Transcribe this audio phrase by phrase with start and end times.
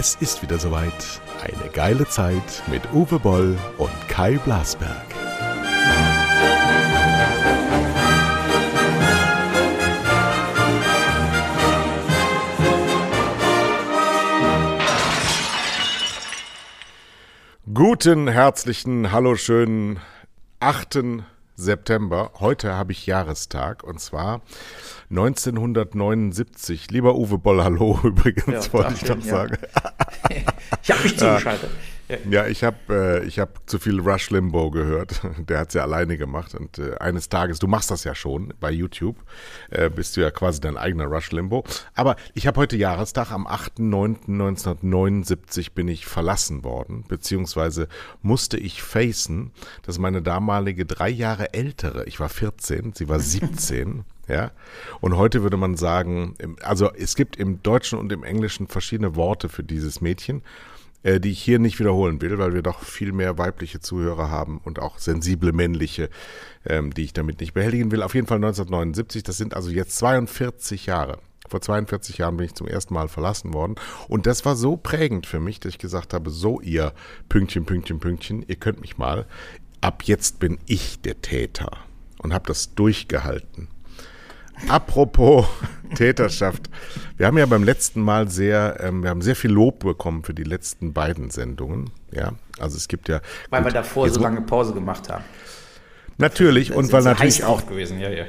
[0.00, 1.20] Es ist wieder soweit.
[1.42, 4.94] Eine geile Zeit mit Uwe Boll und Kai Blasberg.
[17.74, 19.98] Guten, herzlichen, hallo schönen
[20.60, 21.00] 8.
[21.58, 22.30] September.
[22.38, 24.42] Heute habe ich Jahrestag und zwar
[25.10, 26.90] 1979.
[26.90, 29.22] Lieber Uwe Boll, hallo übrigens, ja, wollte ich noch ja.
[29.22, 29.58] sagen.
[30.82, 31.70] ich habe mich zugeschaltet.
[32.30, 35.20] Ja, ich habe äh, ich hab zu viel Rush Limbo gehört.
[35.38, 36.54] Der hat es ja alleine gemacht.
[36.54, 39.16] Und äh, eines Tages, du machst das ja schon bei YouTube,
[39.70, 41.64] äh, bist du ja quasi dein eigener Rush Limbo.
[41.94, 47.88] Aber ich habe heute Jahrestag, am 8.9.1979 bin ich verlassen worden, beziehungsweise
[48.22, 49.52] musste ich facen,
[49.82, 54.52] dass meine damalige drei Jahre ältere, ich war 14, sie war 17, ja.
[55.00, 59.50] Und heute würde man sagen, also es gibt im Deutschen und im Englischen verschiedene Worte
[59.50, 60.42] für dieses Mädchen
[61.04, 64.78] die ich hier nicht wiederholen will, weil wir doch viel mehr weibliche Zuhörer haben und
[64.78, 66.10] auch sensible männliche,
[66.64, 68.02] ähm, die ich damit nicht behelligen will.
[68.02, 71.18] Auf jeden Fall 1979, das sind also jetzt 42 Jahre.
[71.48, 73.76] Vor 42 Jahren bin ich zum ersten Mal verlassen worden.
[74.08, 76.92] Und das war so prägend für mich, dass ich gesagt habe, so ihr
[77.28, 79.26] Pünktchen, Pünktchen, Pünktchen, ihr könnt mich mal.
[79.80, 81.70] Ab jetzt bin ich der Täter.
[82.20, 83.68] Und habe das durchgehalten.
[84.66, 85.46] Apropos
[85.94, 86.68] Täterschaft.
[87.16, 90.34] Wir haben ja beim letzten Mal sehr, ähm, wir haben sehr viel Lob bekommen für
[90.34, 91.90] die letzten beiden Sendungen.
[92.10, 93.20] Ja, also es gibt ja.
[93.50, 95.24] Weil gut, wir davor so lange Pause gemacht haben.
[96.18, 98.00] Natürlich und weil natürlich auch gewesen.
[98.00, 98.24] Ja, ja.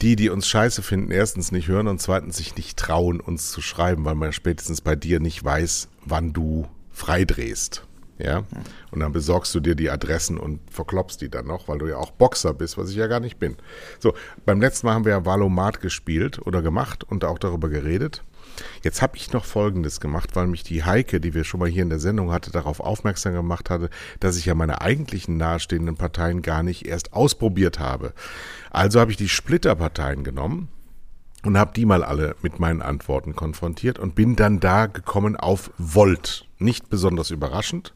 [0.00, 3.60] die, die uns scheiße finden, erstens nicht hören und zweitens sich nicht trauen, uns zu
[3.60, 7.85] schreiben, weil man spätestens bei dir nicht weiß, wann du freidrehst.
[8.18, 8.44] Ja.
[8.90, 11.98] Und dann besorgst du dir die Adressen und verklopst die dann noch, weil du ja
[11.98, 13.56] auch Boxer bist, was ich ja gar nicht bin.
[13.98, 14.14] So,
[14.44, 18.22] beim letzten Mal haben wir ja Valomat gespielt oder gemacht und auch darüber geredet.
[18.82, 21.82] Jetzt habe ich noch Folgendes gemacht, weil mich die Heike, die wir schon mal hier
[21.82, 23.90] in der Sendung hatte, darauf aufmerksam gemacht hatte,
[24.20, 28.12] dass ich ja meine eigentlichen nahestehenden Parteien gar nicht erst ausprobiert habe.
[28.70, 30.68] Also habe ich die Splitterparteien genommen
[31.44, 35.70] und habe die mal alle mit meinen Antworten konfrontiert und bin dann da gekommen auf
[35.78, 36.46] Volt.
[36.58, 37.94] Nicht besonders überraschend,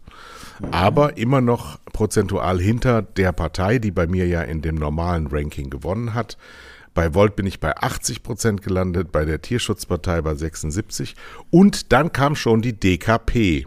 [0.71, 5.71] aber immer noch prozentual hinter der Partei, die bei mir ja in dem normalen Ranking
[5.71, 6.37] gewonnen hat.
[6.93, 11.15] Bei Volt bin ich bei 80 Prozent gelandet, bei der Tierschutzpartei bei 76
[11.51, 13.67] und dann kam schon die DKP.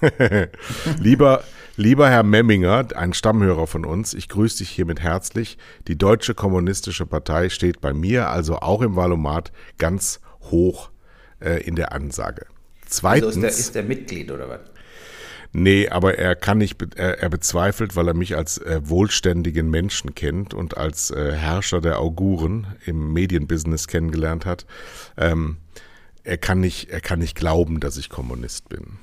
[0.98, 1.44] lieber,
[1.76, 5.58] lieber Herr Memminger, ein Stammhörer von uns, ich grüße dich hiermit herzlich.
[5.88, 10.90] Die Deutsche Kommunistische Partei steht bei mir, also auch im Wahlomat, ganz hoch
[11.40, 12.46] äh, in der Ansage.
[12.86, 13.36] Zweitens.
[13.36, 14.60] Also ist, der, ist der Mitglied oder was?
[15.52, 20.14] Nee, aber er kann nicht, er, er bezweifelt, weil er mich als äh, wohlständigen Menschen
[20.14, 24.64] kennt und als äh, Herrscher der Auguren im Medienbusiness kennengelernt hat.
[25.16, 25.56] Ähm,
[26.22, 28.98] er kann nicht, er kann nicht glauben, dass ich Kommunist bin.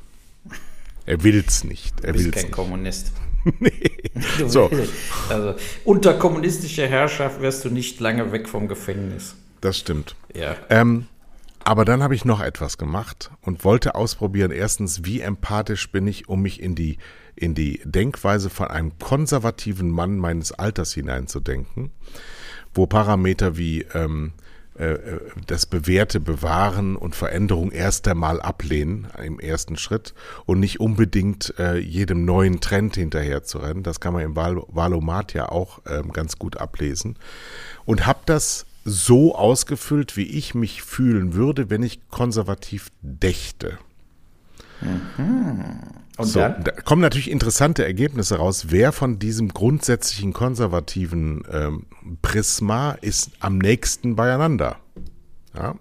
[1.05, 1.99] Er will's nicht.
[2.01, 2.53] Er du bist will's kein nicht.
[2.53, 3.11] Kommunist.
[3.59, 3.91] nee.
[4.47, 4.69] So.
[5.29, 9.35] Also unter kommunistischer Herrschaft wärst du nicht lange weg vom Gefängnis.
[9.61, 10.15] Das stimmt.
[10.33, 10.55] Ja.
[10.69, 11.07] Ähm,
[11.67, 16.29] aber dann habe ich noch etwas gemacht und wollte ausprobieren, erstens, wie empathisch bin ich,
[16.29, 16.97] um mich in die,
[17.35, 21.91] in die Denkweise von einem konservativen Mann meines Alters hineinzudenken,
[22.73, 24.31] wo Parameter wie ähm,
[24.79, 30.13] äh, äh, das Bewährte bewahren und Veränderung erst einmal ablehnen im ersten Schritt
[30.45, 33.83] und nicht unbedingt äh, jedem neuen Trend hinterher zu rennen.
[33.83, 37.17] Das kann man im Wahl Wahlomat ja auch ähm, ganz gut ablesen.
[37.83, 43.77] Und habe das so ausgefüllt, wie ich mich fühlen würde, wenn ich konservativ dächte.
[46.17, 46.63] Und So, dann?
[46.63, 48.67] da kommen natürlich interessante Ergebnisse raus.
[48.69, 51.85] Wer von diesem grundsätzlichen konservativen ähm,
[52.21, 54.77] Prisma ist am nächsten beieinander?
[55.53, 55.75] Ja.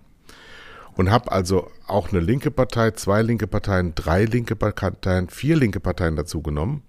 [0.96, 5.78] Und habe also auch eine linke Partei, zwei linke Parteien, drei linke Parteien, vier linke
[5.78, 6.82] Parteien dazu genommen,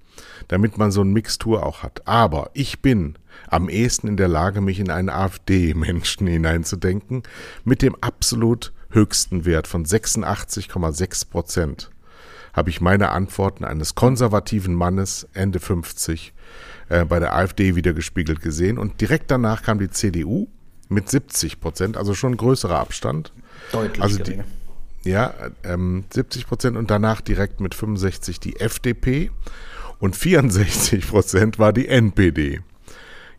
[0.48, 2.08] damit man so eine Mixtur auch hat.
[2.08, 3.16] Aber ich bin
[3.50, 7.24] am ehesten in der Lage, mich in einen AfD-Menschen hineinzudenken,
[7.64, 11.92] mit dem absolut höchsten Wert von 86,6 Prozent
[12.58, 16.34] habe ich meine Antworten eines konservativen Mannes Ende 50
[16.90, 18.80] äh, bei der AfD wiedergespiegelt gesehen.
[18.80, 20.48] Und direkt danach kam die CDU
[20.90, 23.32] mit 70 Prozent, also schon ein größerer Abstand.
[23.72, 24.42] Deutlich Also die,
[25.04, 29.30] ja, ähm, 70 Prozent und danach direkt mit 65 die FDP
[30.00, 32.62] und 64 Prozent war die NPD.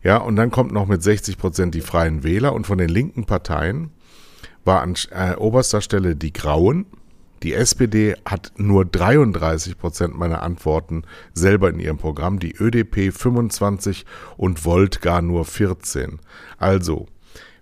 [0.03, 3.25] Ja, und dann kommt noch mit 60 Prozent die Freien Wähler und von den linken
[3.25, 3.91] Parteien
[4.63, 6.85] war an äh, oberster Stelle die Grauen.
[7.43, 11.03] Die SPD hat nur 33 Prozent meiner Antworten
[11.33, 16.19] selber in ihrem Programm, die ÖDP 25 und Volt gar nur 14.
[16.57, 17.07] Also,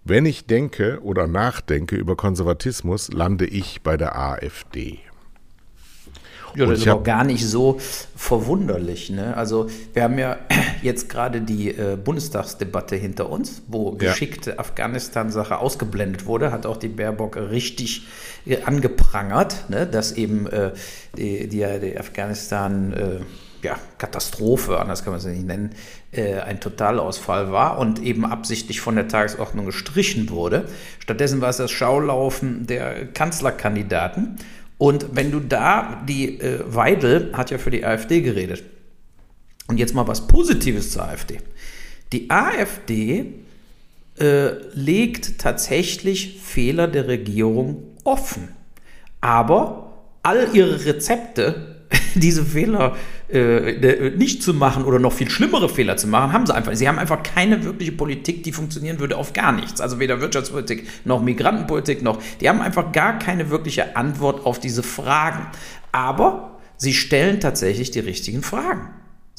[0.03, 4.99] wenn ich denke oder nachdenke über Konservatismus, lande ich bei der AfD.
[6.57, 7.77] Ja, das ist aber gar nicht so
[8.15, 9.11] verwunderlich.
[9.11, 9.37] Ne?
[9.37, 10.37] Also wir haben ja
[10.81, 14.09] jetzt gerade die äh, Bundestagsdebatte hinter uns, wo ja.
[14.09, 18.07] geschickte Afghanistan-Sache ausgeblendet wurde, hat auch die Baerbock richtig
[18.47, 19.85] äh, angeprangert, ne?
[19.85, 20.71] dass eben äh,
[21.15, 23.19] die, die, die Afghanistan äh,
[23.63, 25.71] ja, Katastrophe, anders kann man es nicht nennen,
[26.11, 30.65] äh, ein Totalausfall war und eben absichtlich von der Tagesordnung gestrichen wurde.
[30.99, 34.37] Stattdessen war es das Schaulaufen der Kanzlerkandidaten.
[34.77, 38.63] Und wenn du da, die äh, Weidel hat ja für die AfD geredet.
[39.67, 41.39] Und jetzt mal was Positives zur AfD.
[42.13, 43.33] Die AfD
[44.19, 48.49] äh, legt tatsächlich Fehler der Regierung offen.
[49.19, 49.93] Aber
[50.23, 51.75] all ihre Rezepte
[52.15, 52.97] diese Fehler äh,
[53.29, 56.73] nicht zu machen oder noch viel schlimmere Fehler zu machen, haben sie einfach.
[56.75, 59.81] Sie haben einfach keine wirkliche Politik, die funktionieren würde auf gar nichts.
[59.81, 62.19] Also weder Wirtschaftspolitik noch Migrantenpolitik noch.
[62.39, 65.47] Die haben einfach gar keine wirkliche Antwort auf diese Fragen.
[65.91, 68.89] Aber sie stellen tatsächlich die richtigen Fragen.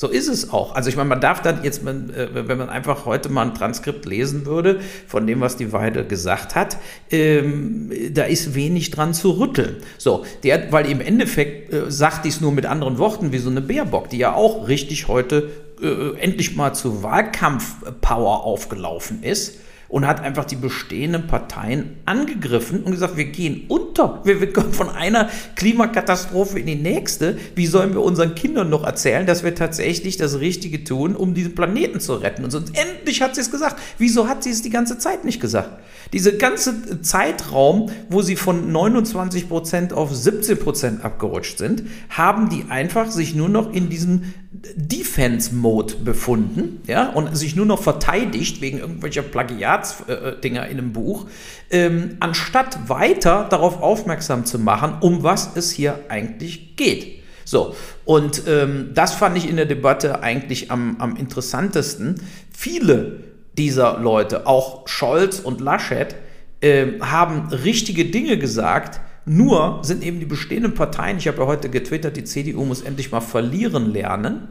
[0.00, 0.76] So ist es auch.
[0.76, 4.06] Also ich meine, man darf dann jetzt, äh, wenn man einfach heute mal ein Transkript
[4.06, 4.78] lesen würde
[5.08, 6.76] von dem, was die Weide gesagt hat,
[7.10, 9.78] ähm, da ist wenig dran zu rütteln.
[9.98, 13.60] So, der, weil im Endeffekt äh, sagt dies nur mit anderen Worten wie so eine
[13.60, 15.50] Baerbock, die ja auch richtig heute
[15.82, 22.92] äh, endlich mal zu Wahlkampfpower aufgelaufen ist und hat einfach die bestehenden Parteien angegriffen und
[22.92, 24.20] gesagt, wir gehen unter.
[24.24, 27.38] Wir, wir kommen von einer Klimakatastrophe in die nächste.
[27.54, 31.54] Wie sollen wir unseren Kindern noch erzählen, dass wir tatsächlich das Richtige tun, um diesen
[31.54, 32.44] Planeten zu retten?
[32.44, 33.80] Und sonst endlich hat sie es gesagt.
[33.96, 35.70] Wieso hat sie es die ganze Zeit nicht gesagt?
[36.12, 42.66] Diese ganze Zeitraum, wo sie von 29 Prozent auf 17 Prozent abgerutscht sind, haben die
[42.68, 48.78] einfach sich nur noch in diesem Defense-Mode befunden, ja, und sich nur noch verteidigt wegen
[48.78, 51.26] irgendwelcher Plagiatsdinger in einem Buch,
[51.70, 57.22] ähm, anstatt weiter darauf aufmerksam zu machen, um was es hier eigentlich geht.
[57.44, 57.74] So,
[58.04, 62.22] und ähm, das fand ich in der Debatte eigentlich am, am interessantesten.
[62.50, 63.24] Viele
[63.58, 66.14] dieser Leute, auch Scholz und Laschet,
[66.60, 71.68] äh, haben richtige Dinge gesagt, nur sind eben die bestehenden Parteien, ich habe ja heute
[71.68, 74.48] getwittert, die CDU muss endlich mal verlieren lernen.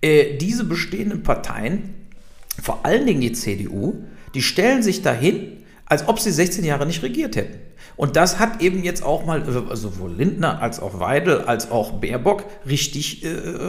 [0.00, 1.94] Äh, diese bestehenden Parteien,
[2.60, 4.04] vor allen Dingen die CDU,
[4.34, 7.58] die stellen sich dahin, als ob sie 16 Jahre nicht regiert hätten.
[8.02, 12.00] Und das hat eben jetzt auch mal äh, sowohl Lindner als auch Weidel als auch
[12.00, 13.28] Baerbock richtig äh,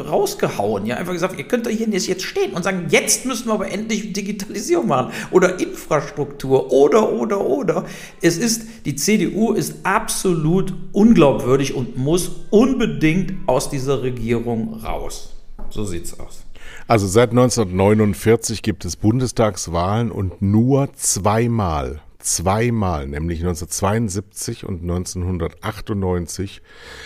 [0.10, 0.88] rausgehauen.
[0.88, 3.72] Ja, einfach gesagt, ihr könnt doch hier jetzt stehen und sagen, jetzt müssen wir aber
[3.72, 7.86] endlich Digitalisierung machen oder Infrastruktur oder, oder, oder.
[8.24, 15.36] Es ist, die CDU ist absolut unglaubwürdig und muss unbedingt aus dieser Regierung raus.
[15.70, 16.42] So sieht's aus.
[16.88, 26.62] Also seit 1949 gibt es Bundestagswahlen und nur zweimal zweimal, nämlich 1972 und 1998,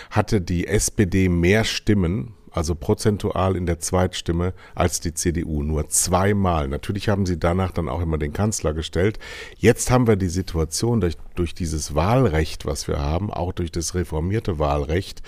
[0.10, 5.64] hatte die SPD mehr Stimmen, also prozentual in der Zweitstimme, als die CDU.
[5.64, 6.68] Nur zweimal.
[6.68, 9.20] Natürlich haben sie danach dann auch immer den Kanzler gestellt.
[9.58, 13.96] Jetzt haben wir die Situation durch, durch dieses Wahlrecht, was wir haben, auch durch das
[13.96, 15.22] reformierte Wahlrecht,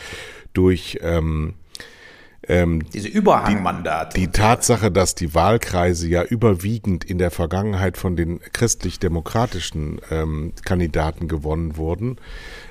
[0.53, 1.55] durch ähm,
[2.49, 4.15] ähm, Diese Überhangmandate.
[4.15, 10.53] Die, die Tatsache, dass die Wahlkreise ja überwiegend in der Vergangenheit von den christlich-demokratischen ähm,
[10.65, 12.17] Kandidaten gewonnen wurden.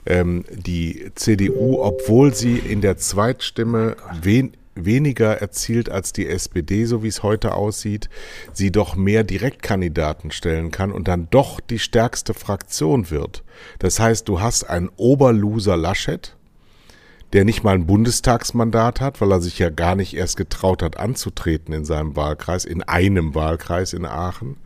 [0.04, 7.02] Ähm, die CDU, obwohl sie in der Zweitstimme wen, weniger erzielt als die SPD, so
[7.02, 8.08] wie es heute aussieht,
[8.52, 13.44] sie doch mehr Direktkandidaten stellen kann und dann doch die stärkste Fraktion wird.
[13.78, 16.36] Das heißt, du hast einen Oberloser Laschet,
[17.32, 20.98] der nicht mal ein Bundestagsmandat hat, weil er sich ja gar nicht erst getraut hat
[20.98, 24.56] anzutreten in seinem Wahlkreis, in einem Wahlkreis in Aachen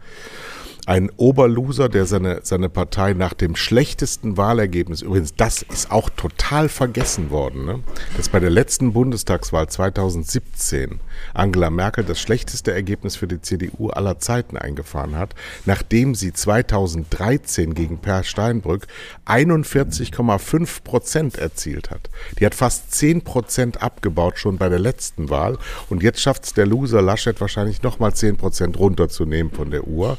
[0.87, 6.69] ein Oberloser, der seine, seine Partei nach dem schlechtesten Wahlergebnis, übrigens, das ist auch total
[6.69, 7.81] vergessen worden, ne?
[8.17, 10.99] dass bei der letzten Bundestagswahl 2017
[11.35, 15.37] Angela Merkel das schlechteste Ergebnis für die CDU aller Zeiten eingefahren hat,
[15.67, 18.89] nachdem sie 2013 gegen Per Steinbrück
[19.27, 22.11] 41,5 Prozent erzielt hat.
[22.41, 25.59] Die hat fast 10 Prozent abgebaut schon bei der letzten Wahl
[25.91, 30.19] und jetzt schafft es der Loser Laschet wahrscheinlich nochmal 10 Prozent runterzunehmen von der Uhr.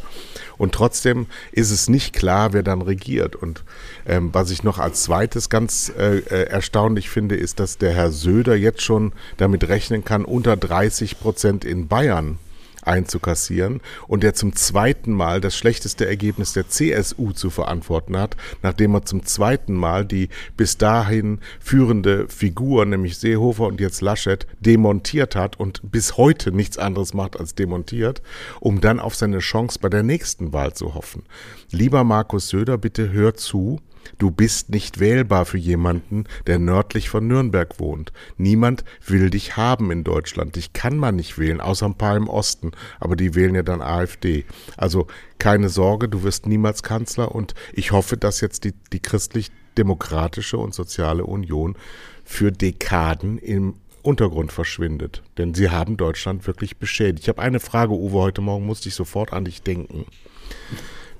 [0.57, 3.35] Und trotzdem ist es nicht klar, wer dann regiert.
[3.35, 3.63] Und
[4.05, 8.11] ähm, was ich noch als zweites ganz äh, äh, erstaunlich finde, ist, dass der Herr
[8.11, 12.37] Söder jetzt schon damit rechnen kann, unter 30 Prozent in Bayern
[12.87, 18.95] einzukassieren und der zum zweiten Mal das schlechteste Ergebnis der CSU zu verantworten hat, nachdem
[18.95, 25.35] er zum zweiten Mal die bis dahin führende Figur, nämlich Seehofer und jetzt Laschet, demontiert
[25.35, 28.21] hat und bis heute nichts anderes macht als demontiert,
[28.59, 31.23] um dann auf seine Chance bei der nächsten Wahl zu hoffen.
[31.71, 33.79] Lieber Markus Söder, bitte hör zu
[34.17, 38.11] Du bist nicht wählbar für jemanden, der nördlich von Nürnberg wohnt.
[38.37, 40.55] Niemand will dich haben in Deutschland.
[40.55, 42.71] Dich kann man nicht wählen, außer ein paar im Osten.
[42.99, 44.45] Aber die wählen ja dann AfD.
[44.77, 45.07] Also
[45.39, 47.33] keine Sorge, du wirst niemals Kanzler.
[47.33, 51.75] Und ich hoffe, dass jetzt die, die christlich-demokratische und soziale Union
[52.23, 55.23] für Dekaden im Untergrund verschwindet.
[55.37, 57.23] Denn sie haben Deutschland wirklich beschädigt.
[57.23, 60.05] Ich habe eine Frage, Uwe, heute Morgen musste ich sofort an dich denken.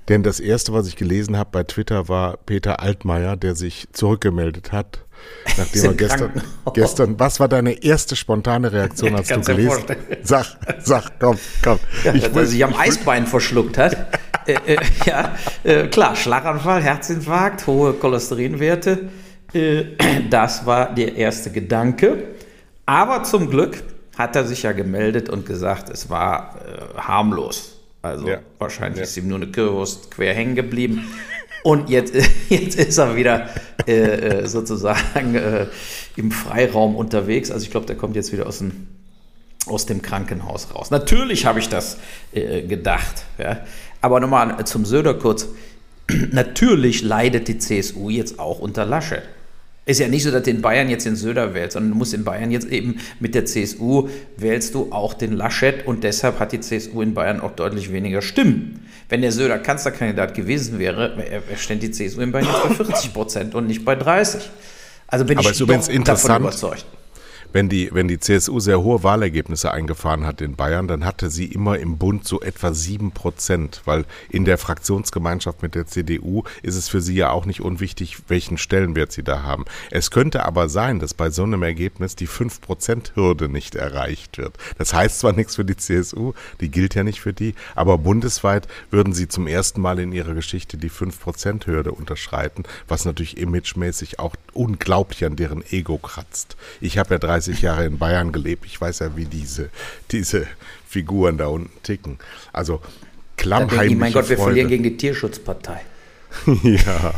[0.08, 4.72] Denn das erste, was ich gelesen habe bei Twitter, war Peter Altmaier, der sich zurückgemeldet
[4.72, 4.98] hat.
[5.56, 6.42] Nachdem er gestern,
[6.74, 10.28] gestern, was war deine erste spontane Reaktion, als du gelesen hast?
[10.28, 10.46] Sag,
[10.80, 11.78] sag, komm, komm.
[12.04, 13.96] Ja, ich dass er sich am Eisbein verschluckt hat.
[14.46, 19.08] äh, äh, ja, äh, klar, Schlaganfall, Herzinfarkt, hohe Cholesterinwerte.
[19.54, 19.84] Äh,
[20.28, 22.24] das war der erste Gedanke.
[22.84, 23.82] Aber zum Glück
[24.18, 27.73] hat er sich ja gemeldet und gesagt, es war äh, harmlos.
[28.04, 28.40] Also ja.
[28.58, 29.04] wahrscheinlich ja.
[29.04, 31.08] ist ihm nur eine Currywurst quer hängen geblieben.
[31.62, 32.14] Und jetzt,
[32.50, 33.48] jetzt ist er wieder
[33.86, 35.66] äh, äh, sozusagen äh,
[36.16, 37.50] im Freiraum unterwegs.
[37.50, 38.86] Also ich glaube, der kommt jetzt wieder aus dem,
[39.66, 40.90] aus dem Krankenhaus raus.
[40.90, 41.96] Natürlich habe ich das
[42.32, 43.24] äh, gedacht.
[43.38, 43.60] Ja.
[44.02, 45.48] Aber nochmal zum Söder kurz.
[46.30, 49.22] Natürlich leidet die CSU jetzt auch unter Laschet.
[49.86, 52.14] Ist ja nicht so, dass du in Bayern jetzt den Söder wählst, sondern du musst
[52.14, 56.52] in Bayern jetzt eben mit der CSU wählst du auch den Laschet und deshalb hat
[56.52, 58.86] die CSU in Bayern auch deutlich weniger Stimmen.
[59.10, 63.54] Wenn der Söder Kanzlerkandidat gewesen wäre, stand die CSU in Bayern jetzt bei 40 Prozent
[63.54, 64.48] und nicht bei 30.
[65.06, 66.86] Also bin Aber ich doch davon überzeugt
[67.54, 71.46] wenn die, wenn die CSU sehr hohe Wahlergebnisse eingefahren hat in Bayern, dann hatte sie
[71.46, 76.74] immer im Bund so etwa sieben Prozent, weil in der Fraktionsgemeinschaft mit der CDU ist
[76.74, 79.66] es für sie ja auch nicht unwichtig, welchen Stellenwert sie da haben.
[79.92, 84.36] Es könnte aber sein, dass bei so einem Ergebnis die fünf Prozent Hürde nicht erreicht
[84.36, 84.58] wird.
[84.76, 88.66] Das heißt zwar nichts für die CSU, die gilt ja nicht für die, aber bundesweit
[88.90, 93.36] würden sie zum ersten Mal in ihrer Geschichte die fünf Prozent Hürde unterschreiten, was natürlich
[93.36, 96.56] imagemäßig auch unglaublich an deren Ego kratzt.
[96.80, 98.64] Ich habe ja 30 30 Jahre in Bayern gelebt.
[98.66, 99.70] Ich weiß ja, wie diese,
[100.10, 100.46] diese
[100.88, 102.18] Figuren da unten ticken.
[102.52, 102.80] Also
[103.36, 104.48] klammheimliche Mein Gott, wir Freude.
[104.48, 105.80] verlieren gegen die Tierschutzpartei.
[106.62, 107.14] ja.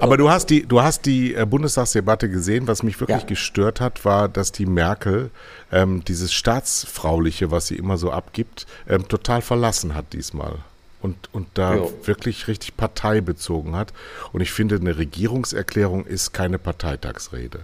[0.00, 2.66] Aber du hast die, du hast die äh, Bundestagsdebatte gesehen.
[2.68, 3.26] Was mich wirklich ja.
[3.26, 5.30] gestört hat, war, dass die Merkel
[5.72, 10.56] ähm, dieses Staatsfrauliche, was sie immer so abgibt, ähm, total verlassen hat diesmal.
[11.00, 11.92] Und, und da jo.
[12.04, 13.92] wirklich richtig Partei bezogen hat.
[14.32, 17.60] Und ich finde, eine Regierungserklärung ist keine Parteitagsrede.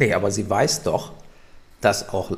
[0.00, 1.12] Nee, aber sie weiß doch,
[1.82, 2.32] dass auch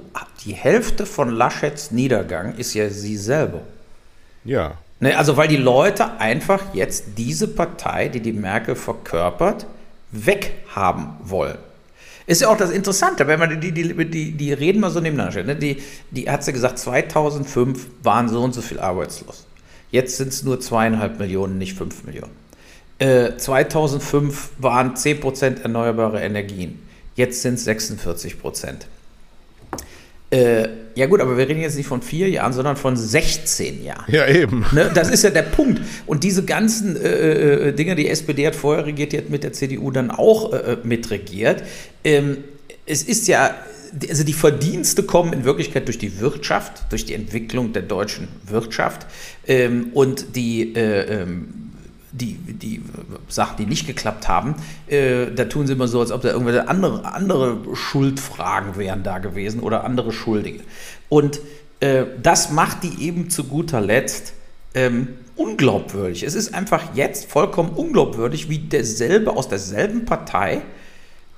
[0.45, 3.61] die Hälfte von Laschets Niedergang ist ja sie selber.
[4.45, 4.73] Ja.
[4.99, 9.67] Nee, also weil die Leute einfach jetzt diese Partei, die die Merkel verkörpert,
[10.11, 11.59] weghaben wollen.
[12.27, 15.31] Ist ja auch das Interessante, wenn man die, die, die, die reden mal so nebeneinander
[15.31, 15.47] stellt.
[15.47, 15.55] Ne?
[15.55, 19.47] Die, die hat sie gesagt, 2005 waren so und so viel arbeitslos.
[19.93, 22.33] Jetzt sind es nur zweieinhalb Millionen, nicht fünf Millionen.
[22.99, 26.81] Äh, 2005 waren 10% erneuerbare Energien.
[27.15, 28.87] Jetzt sind es 46 Prozent.
[30.33, 34.11] Äh, ja gut, aber wir reden jetzt nicht von vier Jahren, sondern von 16 Jahren.
[34.11, 34.65] Ja, eben.
[34.73, 34.91] Ne?
[34.95, 35.83] Das ist ja der Punkt.
[36.07, 39.53] Und diese ganzen äh, äh, Dinge, die SPD hat vorher regiert, die hat mit der
[39.53, 41.63] CDU dann auch äh, mitregiert.
[42.03, 42.39] Ähm,
[42.87, 43.55] es ist ja,
[44.09, 49.07] also die Verdienste kommen in Wirklichkeit durch die Wirtschaft, durch die Entwicklung der deutschen Wirtschaft.
[49.47, 51.72] Ähm, und die äh, ähm,
[52.13, 52.83] die, die
[53.29, 54.55] Sachen, die nicht geklappt haben,
[54.87, 59.19] äh, da tun sie immer so, als ob da irgendwelche andere, andere Schuldfragen wären da
[59.19, 60.61] gewesen oder andere Schuldige.
[61.09, 61.41] Und
[61.81, 64.35] äh, das macht die eben zu guter Letzt
[64.75, 66.23] ähm, unglaubwürdig.
[66.23, 70.63] Es ist einfach jetzt vollkommen unglaubwürdig, wie derselbe aus derselben Partei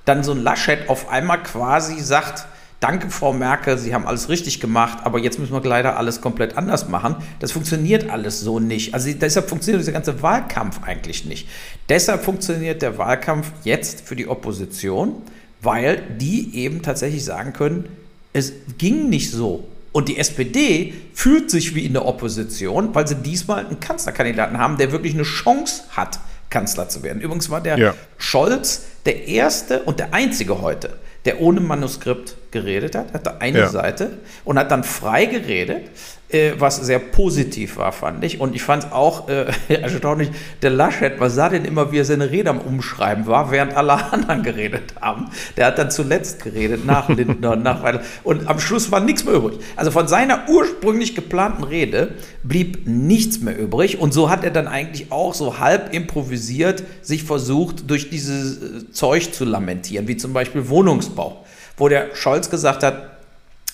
[0.03, 2.45] dann so ein Laschet auf einmal quasi sagt,
[2.85, 6.55] danke Frau Merkel, Sie haben alles richtig gemacht, aber jetzt müssen wir leider alles komplett
[6.55, 7.15] anders machen.
[7.39, 8.93] Das funktioniert alles so nicht.
[8.93, 11.47] Also deshalb funktioniert dieser ganze Wahlkampf eigentlich nicht.
[11.89, 15.15] Deshalb funktioniert der Wahlkampf jetzt für die Opposition,
[15.61, 17.85] weil die eben tatsächlich sagen können,
[18.33, 19.67] es ging nicht so.
[19.91, 24.77] Und die SPD fühlt sich wie in der Opposition, weil sie diesmal einen Kanzlerkandidaten haben,
[24.77, 26.19] der wirklich eine Chance hat,
[26.51, 27.19] Kanzler zu werden.
[27.19, 27.95] Übrigens war der ja.
[28.19, 33.67] Scholz der erste und der einzige heute, der ohne Manuskript geredet hat, hatte eine ja.
[33.67, 34.11] Seite
[34.45, 35.89] und hat dann frei geredet,
[36.29, 38.39] äh, was sehr positiv war, fand ich.
[38.39, 40.31] Und ich fand es auch äh, erstaunlich,
[40.61, 43.93] der Laschet, was sah denn immer, wie er seine Rede am Umschreiben war, während alle
[44.11, 45.29] anderen geredet haben.
[45.55, 48.01] Der hat dann zuletzt geredet, nach Lindner, nach weiter.
[48.23, 49.59] Und am Schluss war nichts mehr übrig.
[49.75, 53.99] Also von seiner ursprünglich geplanten Rede blieb nichts mehr übrig.
[53.99, 58.91] Und so hat er dann eigentlich auch so halb improvisiert sich versucht, durch dieses äh,
[58.91, 61.44] Zeug zu lamentieren, wie zum Beispiel Wohnungsbau,
[61.77, 63.11] wo der Scholz gesagt hat,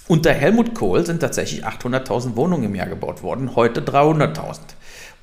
[0.08, 4.60] unter Helmut Kohl sind tatsächlich 800.000 Wohnungen im Jahr gebaut worden, heute 300.000.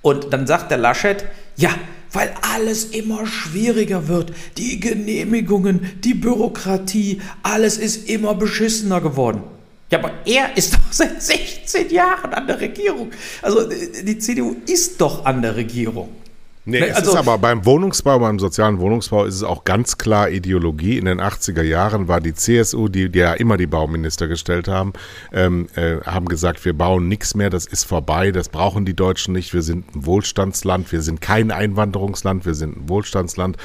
[0.01, 1.71] Und dann sagt der Laschet, ja,
[2.13, 4.33] weil alles immer schwieriger wird.
[4.57, 9.43] Die Genehmigungen, die Bürokratie, alles ist immer beschissener geworden.
[9.91, 13.11] Ja, aber er ist doch seit 16 Jahren an der Regierung.
[13.43, 16.09] Also die CDU ist doch an der Regierung.
[16.69, 20.29] Nee, es also, ist aber beim Wohnungsbau, beim sozialen Wohnungsbau ist es auch ganz klar
[20.29, 20.99] Ideologie.
[20.99, 24.93] In den 80er Jahren war die CSU, die, die ja immer die Bauminister gestellt haben,
[25.33, 29.33] ähm, äh, haben gesagt, wir bauen nichts mehr, das ist vorbei, das brauchen die Deutschen
[29.33, 33.57] nicht, wir sind ein Wohlstandsland, wir sind kein Einwanderungsland, wir sind ein Wohlstandsland.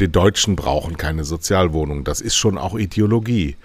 [0.00, 2.04] Die Deutschen brauchen keine Sozialwohnung.
[2.04, 3.56] Das ist schon auch Ideologie.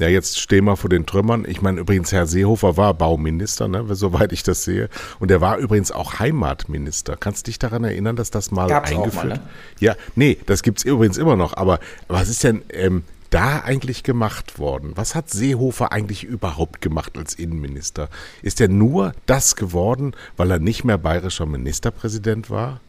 [0.00, 1.44] Ja, jetzt stehen wir vor den Trümmern.
[1.46, 4.88] Ich meine, übrigens, Herr Seehofer war Bauminister, ne, soweit ich das sehe.
[5.18, 7.18] Und er war übrigens auch Heimatminister.
[7.18, 9.42] Kannst du dich daran erinnern, dass das mal Gab's eingeführt auch mal, ne?
[9.78, 11.54] Ja, nee, das gibt's übrigens immer noch.
[11.54, 14.92] Aber was ist denn ähm, da eigentlich gemacht worden?
[14.94, 18.08] Was hat Seehofer eigentlich überhaupt gemacht als Innenminister?
[18.40, 22.80] Ist er nur das geworden, weil er nicht mehr bayerischer Ministerpräsident war?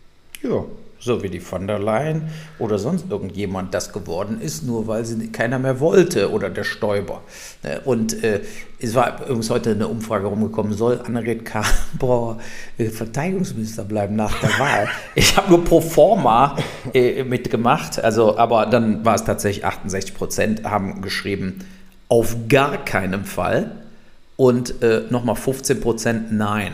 [0.41, 0.63] Ja,
[1.01, 2.29] so wie die von der Leyen
[2.59, 7.21] oder sonst irgendjemand das geworden ist, nur weil sie keiner mehr wollte oder der Stoiber.
[7.63, 8.41] Äh, und äh,
[8.79, 12.37] es war übrigens heute eine Umfrage rumgekommen, soll Annegret Karrenbrauer
[12.77, 14.87] äh, Verteidigungsminister bleiben nach der Wahl?
[15.15, 16.55] Ich habe nur pro forma
[16.93, 21.59] äh, mitgemacht, also, aber dann war es tatsächlich 68 Prozent haben geschrieben,
[22.07, 23.71] auf gar keinen Fall
[24.35, 26.73] und äh, nochmal 15 Prozent nein.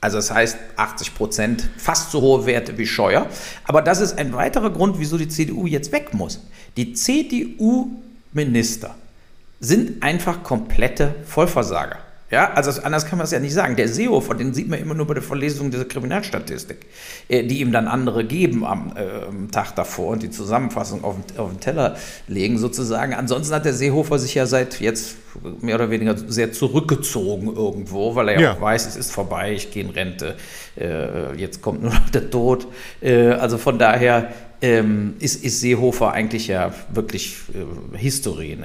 [0.00, 3.26] Also das heißt 80 Prozent, fast so hohe Werte wie Scheuer.
[3.64, 6.40] Aber das ist ein weiterer Grund, wieso die CDU jetzt weg muss.
[6.76, 8.94] Die CDU-Minister
[9.60, 11.98] sind einfach komplette Vollversager.
[12.30, 13.76] Ja, also anders kann man es ja nicht sagen.
[13.76, 16.86] Der Seehofer, den sieht man immer nur bei der Verlesung dieser Kriminalstatistik,
[17.28, 21.50] äh, die ihm dann andere geben am, äh, Tag davor und die Zusammenfassung auf, auf
[21.50, 23.14] den Teller legen sozusagen.
[23.14, 25.16] Ansonsten hat der Seehofer sich ja seit jetzt
[25.60, 28.52] mehr oder weniger sehr zurückgezogen irgendwo, weil er ja, ja.
[28.54, 30.36] auch weiß, es ist vorbei, ich gehe in Rente,
[30.78, 32.66] äh, jetzt kommt nur noch der Tod.
[33.00, 34.32] Äh, also von daher
[34.62, 38.58] ähm, ist, ist Seehofer eigentlich ja wirklich äh, Historie.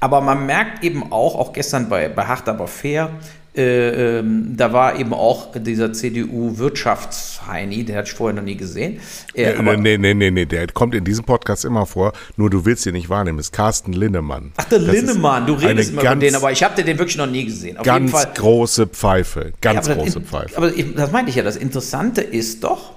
[0.00, 3.10] Aber man merkt eben auch, auch gestern bei, bei Hart aber fair,
[3.54, 8.98] äh, ähm, da war eben auch dieser CDU-Wirtschaftsheini, der hatte ich vorher noch nie gesehen.
[9.34, 12.64] Äh, nee, nee, nee, nee, nee, der kommt in diesem Podcast immer vor, nur du
[12.64, 14.52] willst ihn nicht wahrnehmen, ist Carsten Linnemann.
[14.56, 17.26] Ach, der das Linnemann, du redest immer von denen, aber ich habe den wirklich noch
[17.26, 17.76] nie gesehen.
[17.76, 20.56] Auf ganz große Pfeife, ganz ja, große das, Pfeife.
[20.56, 22.92] Aber das meinte ich ja, das Interessante ist doch,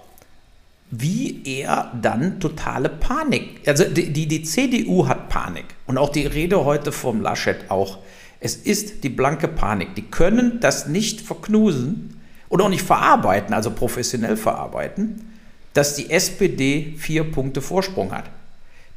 [0.99, 6.25] wie er dann totale Panik, also die, die, die CDU hat Panik und auch die
[6.25, 7.99] Rede heute vom Laschet auch.
[8.39, 9.95] Es ist die blanke Panik.
[9.95, 15.31] Die können das nicht verknusen oder auch nicht verarbeiten, also professionell verarbeiten,
[15.73, 18.25] dass die SPD vier Punkte Vorsprung hat.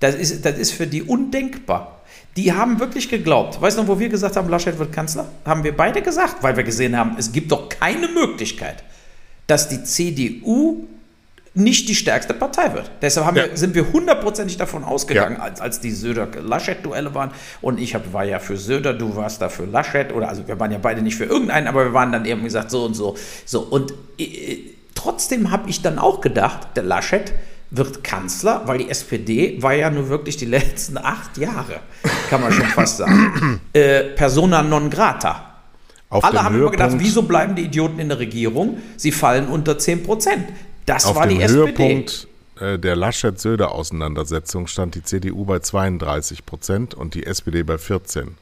[0.01, 2.03] Das ist, das ist für die undenkbar.
[2.37, 3.61] Die haben wirklich geglaubt.
[3.61, 5.29] Weißt du noch, wo wir gesagt haben, Laschet wird Kanzler?
[5.45, 8.85] Haben wir beide gesagt, weil wir gesehen haben, es gibt doch keine Möglichkeit,
[9.49, 10.87] dass die CDU
[11.59, 12.91] nicht die stärkste Partei wird.
[13.03, 13.51] Deshalb ja.
[13.51, 15.43] wir, sind wir hundertprozentig davon ausgegangen, ja.
[15.43, 17.33] als, als die Söder-Laschet-Duelle waren.
[17.61, 20.13] Und ich hab, war ja für Söder, du warst da für Laschet.
[20.13, 22.71] Oder also wir waren ja beide nicht für irgendeinen, aber wir waren dann eben gesagt
[22.71, 23.17] so und so.
[23.45, 24.59] So und äh,
[24.95, 27.33] trotzdem habe ich dann auch gedacht, der Laschet
[27.71, 31.81] wird Kanzler, weil die SPD war ja nur wirklich die letzten acht Jahre,
[32.31, 35.45] kann man schon fast sagen, äh, persona non grata.
[36.11, 38.79] Auf Alle haben immer gedacht, wieso bleiben die Idioten in der Regierung?
[38.97, 40.47] Sie fallen unter 10 Prozent.
[40.89, 46.95] Das Auf war die dem Höhepunkt äh, der Laschet-Söder-Auseinandersetzung stand die CDU bei 32 Prozent
[46.95, 48.37] und die SPD bei 14.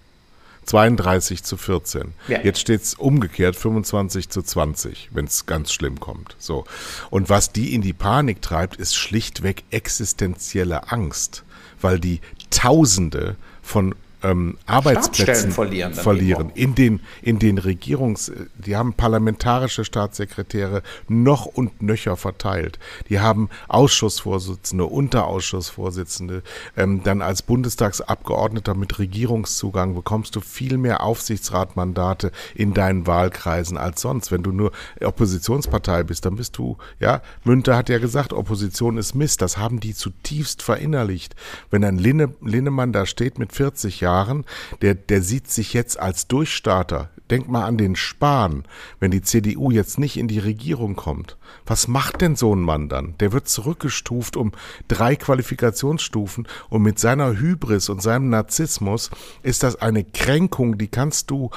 [0.64, 2.12] 32 zu 14.
[2.28, 2.40] Ja.
[2.42, 6.34] Jetzt steht es umgekehrt 25 zu 20, wenn es ganz schlimm kommt.
[6.38, 6.64] So.
[7.10, 11.44] Und was die in die Panik treibt, ist schlichtweg existenzielle Angst,
[11.80, 13.94] weil die Tausende von
[14.26, 16.50] ähm, Arbeitsplätzen verlieren, verlieren.
[16.54, 22.78] In den in den Regierungs die haben parlamentarische Staatssekretäre noch und nöcher verteilt.
[23.08, 26.42] Die haben Ausschussvorsitzende, Unterausschussvorsitzende.
[26.76, 34.00] Ähm, dann als Bundestagsabgeordneter mit Regierungszugang bekommst du viel mehr Aufsichtsratmandate in deinen Wahlkreisen als
[34.00, 34.32] sonst.
[34.32, 37.22] Wenn du nur Oppositionspartei bist, dann bist du ja.
[37.44, 39.42] Münter hat ja gesagt, Opposition ist Mist.
[39.42, 41.36] Das haben die zutiefst verinnerlicht.
[41.70, 44.44] Wenn ein Linne, Linnemann da steht mit 40 Jahren Jahren,
[44.82, 47.10] der, der sieht sich jetzt als Durchstarter.
[47.30, 48.64] Denk mal an den Spahn,
[49.00, 51.36] wenn die CDU jetzt nicht in die Regierung kommt.
[51.66, 53.14] Was macht denn so ein Mann dann?
[53.18, 54.52] Der wird zurückgestuft um
[54.86, 59.10] drei Qualifikationsstufen und mit seiner Hybris und seinem Narzissmus
[59.42, 61.50] ist das eine Kränkung, die kannst du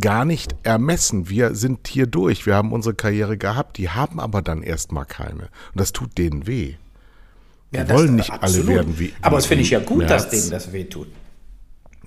[0.00, 1.28] gar nicht ermessen.
[1.28, 5.48] Wir sind hier durch, wir haben unsere Karriere gehabt, die haben aber dann erstmal keine.
[5.72, 6.76] Und das tut denen weh.
[7.72, 8.68] Die ja, wollen nicht absolut.
[8.68, 9.12] alle werden wie.
[9.20, 10.10] Aber es finde ich ja gut, Merz.
[10.10, 11.08] dass denen das weh tut.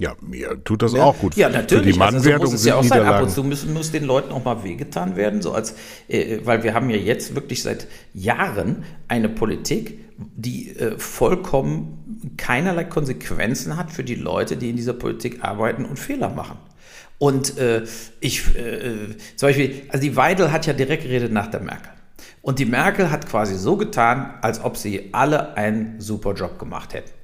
[0.02, 1.36] Ja, mir tut das ja, auch gut.
[1.36, 1.94] Ja, natürlich.
[1.94, 3.04] Für die also, so muss es ja auch sein.
[3.04, 5.76] Ab und zu muss, muss den Leuten auch mal wehgetan werden, so als,
[6.08, 7.86] äh, weil wir haben ja jetzt wirklich seit
[8.16, 14.94] Jahren eine Politik, die äh, vollkommen keinerlei Konsequenzen hat für die Leute, die in dieser
[14.94, 16.58] Politik arbeiten und Fehler machen.
[17.20, 17.84] Und äh,
[18.22, 21.92] ich, äh, zum Beispiel, also die Weidel hat ja direkt geredet nach der Merkel.
[22.42, 26.96] Und die Merkel hat quasi so getan, als ob sie alle einen super Job gemacht
[26.96, 27.21] hätten.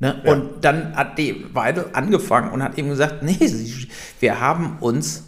[0.00, 0.20] Ne?
[0.24, 0.32] Ja.
[0.32, 3.38] Und dann hat die Weidel angefangen und hat ihm gesagt, nee,
[4.20, 5.24] wir haben uns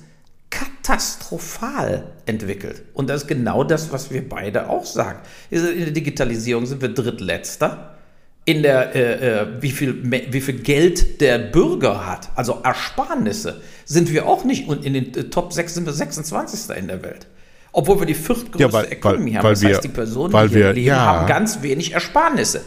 [0.51, 2.83] katastrophal entwickelt.
[2.95, 5.21] Und das ist genau das, was wir beide auch sagen.
[5.51, 7.97] In der Digitalisierung sind wir drittletzter.
[8.47, 14.11] In der, äh, äh wie, viel, wie viel Geld der Bürger hat, also Ersparnisse, sind
[14.13, 14.69] wir auch nicht.
[14.69, 16.77] Und in den äh, Top 6 sind wir 26.
[16.77, 17.27] in der Welt.
[17.73, 19.51] Obwohl wir die viertgrößte ja, weil, Economy weil, haben.
[19.51, 20.97] Das weil heißt, die Personen, die wir, leben, ja.
[20.97, 22.63] haben ganz wenig Ersparnisse.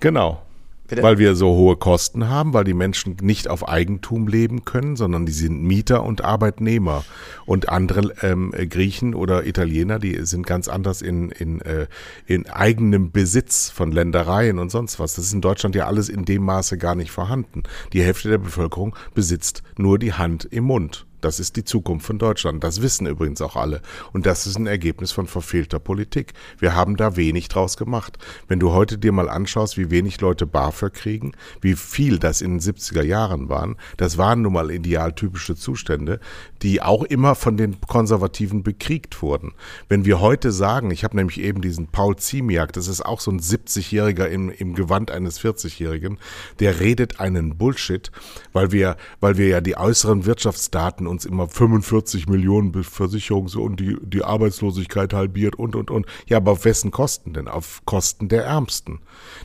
[0.00, 0.42] Genau.
[0.88, 1.02] Bitte?
[1.02, 5.26] Weil wir so hohe Kosten haben, weil die Menschen nicht auf Eigentum leben können, sondern
[5.26, 7.04] die sind Mieter und Arbeitnehmer.
[7.44, 11.86] Und andere ähm, Griechen oder Italiener, die sind ganz anders in, in, äh,
[12.26, 15.14] in eigenem Besitz von Ländereien und sonst was.
[15.14, 17.64] Das ist in Deutschland ja alles in dem Maße gar nicht vorhanden.
[17.92, 21.07] Die Hälfte der Bevölkerung besitzt nur die Hand im Mund.
[21.20, 22.62] Das ist die Zukunft von Deutschland.
[22.62, 23.82] Das wissen übrigens auch alle.
[24.12, 26.32] Und das ist ein Ergebnis von verfehlter Politik.
[26.58, 28.18] Wir haben da wenig draus gemacht.
[28.46, 32.58] Wenn du heute dir mal anschaust, wie wenig Leute BAföG kriegen, wie viel das in
[32.58, 36.20] den 70er Jahren waren, das waren nun mal idealtypische Zustände,
[36.62, 39.52] die auch immer von den Konservativen bekriegt wurden.
[39.88, 43.30] Wenn wir heute sagen, ich habe nämlich eben diesen Paul Ziemiak, das ist auch so
[43.30, 46.18] ein 70-Jähriger im, im Gewand eines 40-Jährigen,
[46.60, 48.10] der redet einen Bullshit,
[48.52, 53.96] weil wir, weil wir ja die äußeren Wirtschaftsdaten uns immer 45 Millionen Versicherungs- und die,
[54.02, 56.06] die Arbeitslosigkeit halbiert und, und, und.
[56.26, 57.48] Ja, aber auf wessen Kosten denn?
[57.48, 59.00] Auf Kosten der Ärmsten,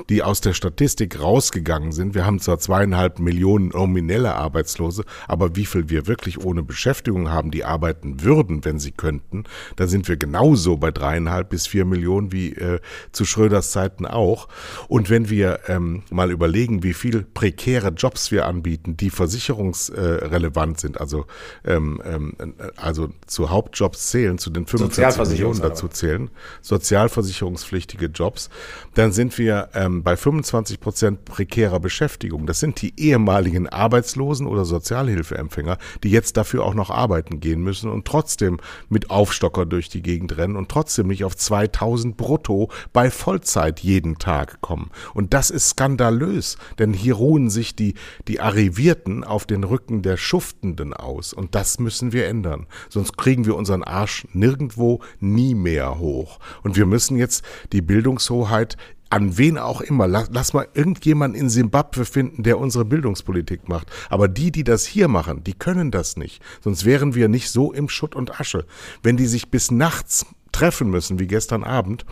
[0.09, 2.15] die aus der Statistik rausgegangen sind.
[2.15, 7.51] Wir haben zwar zweieinhalb Millionen nominelle Arbeitslose, aber wie viel wir wirklich ohne Beschäftigung haben,
[7.51, 9.43] die arbeiten würden, wenn sie könnten,
[9.75, 12.79] da sind wir genauso bei dreieinhalb bis vier Millionen wie äh,
[13.11, 14.47] zu Schröders Zeiten auch.
[14.87, 20.99] Und wenn wir ähm, mal überlegen, wie viel prekäre Jobs wir anbieten, die versicherungsrelevant sind,
[20.99, 21.25] also
[21.65, 22.35] ähm, ähm,
[22.75, 26.29] also zu Hauptjobs zählen, zu den 45 Millionen dazu zählen,
[26.61, 28.49] sozialversicherungspflichtige Jobs,
[28.93, 32.45] dann sind wir ähm, bei 25 Prozent prekärer Beschäftigung.
[32.45, 37.89] Das sind die ehemaligen Arbeitslosen oder Sozialhilfeempfänger, die jetzt dafür auch noch arbeiten gehen müssen
[37.89, 43.09] und trotzdem mit Aufstocker durch die Gegend rennen und trotzdem nicht auf 2000 brutto bei
[43.09, 44.91] Vollzeit jeden Tag kommen.
[45.13, 47.95] Und das ist skandalös, denn hier ruhen sich die,
[48.27, 51.33] die Arrivierten auf den Rücken der Schuftenden aus.
[51.43, 52.67] Und das müssen wir ändern.
[52.87, 56.39] Sonst kriegen wir unseren Arsch nirgendwo nie mehr hoch.
[56.61, 58.77] Und wir müssen jetzt die Bildungshoheit
[59.09, 60.07] an wen auch immer.
[60.07, 63.91] Lass, lass mal irgendjemanden in Simbabwe finden, der unsere Bildungspolitik macht.
[64.09, 66.41] Aber die, die das hier machen, die können das nicht.
[66.61, 68.65] Sonst wären wir nicht so im Schutt und Asche.
[69.03, 72.05] Wenn die sich bis nachts treffen müssen, wie gestern Abend,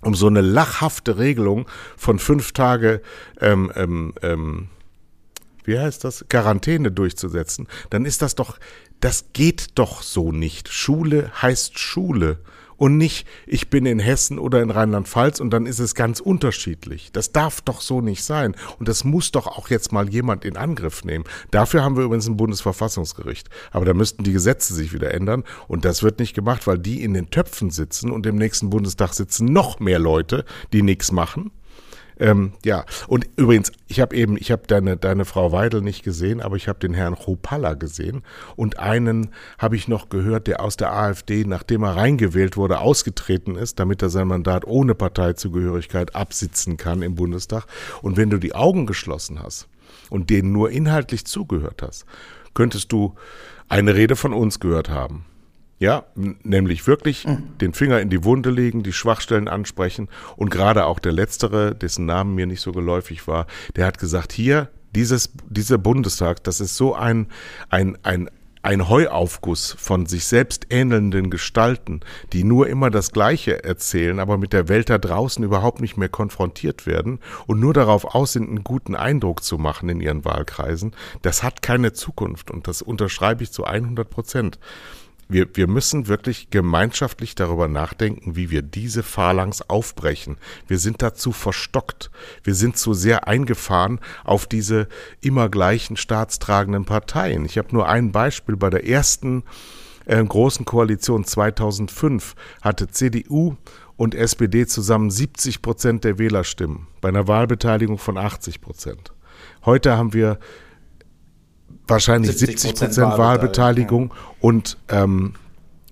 [0.00, 1.66] um so eine lachhafte Regelung
[1.98, 3.02] von fünf Tage
[3.38, 4.68] ähm, ähm, ähm,
[5.66, 8.58] wie heißt das, Quarantäne durchzusetzen, dann ist das doch,
[9.00, 10.68] das geht doch so nicht.
[10.68, 12.38] Schule heißt Schule
[12.76, 17.10] und nicht, ich bin in Hessen oder in Rheinland-Pfalz und dann ist es ganz unterschiedlich.
[17.12, 18.54] Das darf doch so nicht sein.
[18.78, 21.24] Und das muss doch auch jetzt mal jemand in Angriff nehmen.
[21.50, 23.48] Dafür haben wir übrigens ein Bundesverfassungsgericht.
[23.70, 25.44] Aber da müssten die Gesetze sich wieder ändern.
[25.68, 29.14] Und das wird nicht gemacht, weil die in den Töpfen sitzen und im nächsten Bundestag
[29.14, 31.52] sitzen noch mehr Leute, die nichts machen.
[32.18, 36.40] Ähm, ja, und übrigens, ich habe eben, ich habe deine, deine Frau Weidel nicht gesehen,
[36.40, 38.22] aber ich habe den Herrn Chopalla gesehen
[38.56, 43.56] und einen habe ich noch gehört, der aus der AfD, nachdem er reingewählt wurde, ausgetreten
[43.56, 47.66] ist, damit er sein Mandat ohne Parteizugehörigkeit absitzen kann im Bundestag.
[48.00, 49.68] Und wenn du die Augen geschlossen hast
[50.08, 52.06] und denen nur inhaltlich zugehört hast,
[52.54, 53.14] könntest du
[53.68, 55.26] eine Rede von uns gehört haben.
[55.78, 56.04] Ja,
[56.42, 57.58] nämlich wirklich mhm.
[57.60, 60.08] den Finger in die Wunde legen, die Schwachstellen ansprechen.
[60.36, 64.32] Und gerade auch der Letztere, dessen Namen mir nicht so geläufig war, der hat gesagt,
[64.32, 67.26] hier, dieses, dieser Bundestag, das ist so ein,
[67.68, 68.30] ein, ein,
[68.62, 72.00] ein Heuaufguss von sich selbst ähnelnden Gestalten,
[72.32, 76.08] die nur immer das Gleiche erzählen, aber mit der Welt da draußen überhaupt nicht mehr
[76.08, 80.96] konfrontiert werden und nur darauf aus sind, einen guten Eindruck zu machen in ihren Wahlkreisen,
[81.20, 84.58] das hat keine Zukunft und das unterschreibe ich zu 100 Prozent
[85.28, 90.36] wir, wir müssen wirklich gemeinschaftlich darüber nachdenken, wie wir diese Phalanx aufbrechen.
[90.66, 92.10] Wir sind dazu verstockt.
[92.44, 94.88] Wir sind zu sehr eingefahren auf diese
[95.20, 97.44] immer gleichen staatstragenden Parteien.
[97.44, 98.56] Ich habe nur ein Beispiel.
[98.56, 99.42] Bei der ersten
[100.04, 103.56] äh, großen Koalition 2005 hatte CDU
[103.96, 109.12] und SPD zusammen 70 Prozent der Wählerstimmen bei einer Wahlbeteiligung von 80 Prozent.
[109.64, 110.38] Heute haben wir
[111.86, 115.34] wahrscheinlich 70 Prozent Wahlbeteiligung und ähm,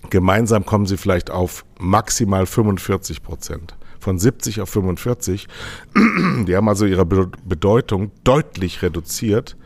[0.09, 3.75] gemeinsam kommen sie vielleicht auf maximal 45 Prozent.
[3.99, 5.47] Von 70 auf 45.
[6.47, 9.57] Die haben also ihre Bedeutung deutlich reduziert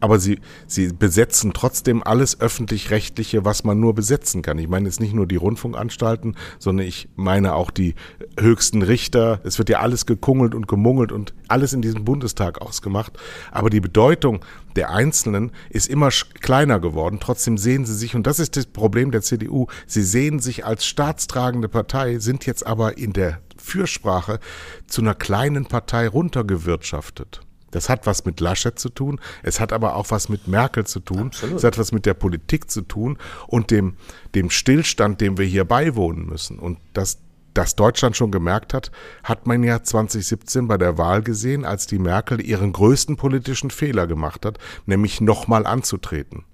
[0.00, 4.58] aber sie, sie besetzen trotzdem alles öffentlich-rechtliche, was man nur besetzen kann.
[4.58, 7.94] Ich meine jetzt nicht nur die Rundfunkanstalten, sondern ich meine auch die
[8.38, 9.40] höchsten Richter.
[9.44, 13.18] Es wird ja alles gekungelt und gemungelt und alles in diesem Bundestag ausgemacht.
[13.50, 14.44] Aber die Bedeutung
[14.76, 17.18] der Einzelnen ist immer kleiner geworden.
[17.20, 20.86] Trotzdem sehen sie sich, und das ist das Problem der CDU, sie sehen sich als
[20.86, 24.38] staatstragende Partei, sind jetzt aber in der Fürsprache
[24.86, 27.40] zu einer kleinen Partei runtergewirtschaftet.
[27.70, 31.00] Das hat was mit Laschet zu tun, es hat aber auch was mit Merkel zu
[31.00, 31.56] tun, Absolut.
[31.56, 33.96] es hat was mit der Politik zu tun und dem,
[34.34, 36.58] dem Stillstand, dem wir hier beiwohnen müssen.
[36.58, 37.18] Und das,
[37.54, 38.90] das Deutschland schon gemerkt hat,
[39.22, 44.06] hat man ja 2017 bei der Wahl gesehen, als die Merkel ihren größten politischen Fehler
[44.06, 46.44] gemacht hat, nämlich nochmal anzutreten.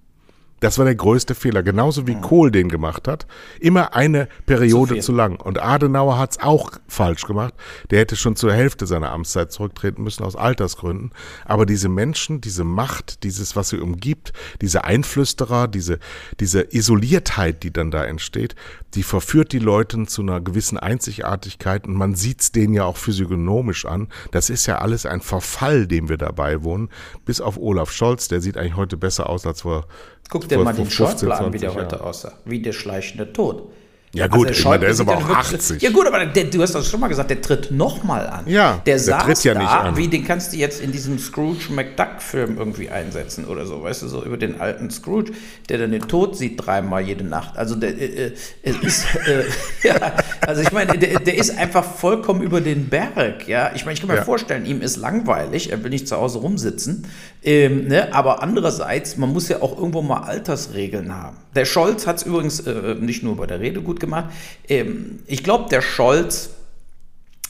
[0.61, 3.27] Das war der größte Fehler, genauso wie Kohl den gemacht hat.
[3.61, 5.39] Immer eine Periode zu, zu lang.
[5.41, 7.53] Und Adenauer hat es auch falsch gemacht.
[7.91, 11.11] Der hätte schon zur Hälfte seiner Amtszeit zurücktreten müssen aus Altersgründen.
[11.45, 15.99] Aber diese Menschen, diese Macht, dieses, was sie umgibt, diese Einflüsterer, diese,
[16.41, 18.55] diese Isoliertheit, die dann da entsteht,
[18.95, 21.87] die verführt die Leute zu einer gewissen Einzigartigkeit.
[21.87, 24.09] Und man sieht es denen ja auch physiognomisch an.
[24.31, 26.89] Das ist ja alles ein Verfall, dem wir dabei wohnen.
[27.25, 29.87] Bis auf Olaf Scholz, der sieht eigentlich heute besser aus als vor
[30.29, 32.33] Guck dir mal den Schäuble an, wie der heute aussah.
[32.45, 33.71] Wie der schleichende Tod.
[34.15, 35.83] Ja gut, also der, der ist aber auch 80.
[35.83, 38.47] Ja gut, aber der, du hast das schon mal gesagt, der tritt nochmal an.
[38.47, 39.97] Ja, der, der saß tritt ja da, nicht an.
[39.97, 44.09] Wie, den kannst du jetzt in diesem Scrooge McDuck-Film irgendwie einsetzen oder so, weißt du,
[44.09, 45.33] so über den alten Scrooge,
[45.69, 47.57] der dann den Tod sieht dreimal jede Nacht.
[47.59, 48.33] Also der äh,
[48.63, 49.45] äh, ist, äh,
[49.83, 50.13] ja,
[50.47, 53.73] also ich meine, der, der, ist einfach vollkommen über den Berg, ja.
[53.75, 54.25] Ich meine, ich kann mir ja.
[54.25, 57.07] vorstellen, ihm ist langweilig, er will nicht zu Hause rumsitzen,
[57.43, 58.13] ähm, ne?
[58.15, 61.37] aber andererseits, man muss ja auch irgendwo mal Altersregeln haben.
[61.55, 64.27] Der Scholz hat es übrigens äh, nicht nur bei der Rede gut gemacht.
[64.69, 66.51] Ähm, ich glaube, der Scholz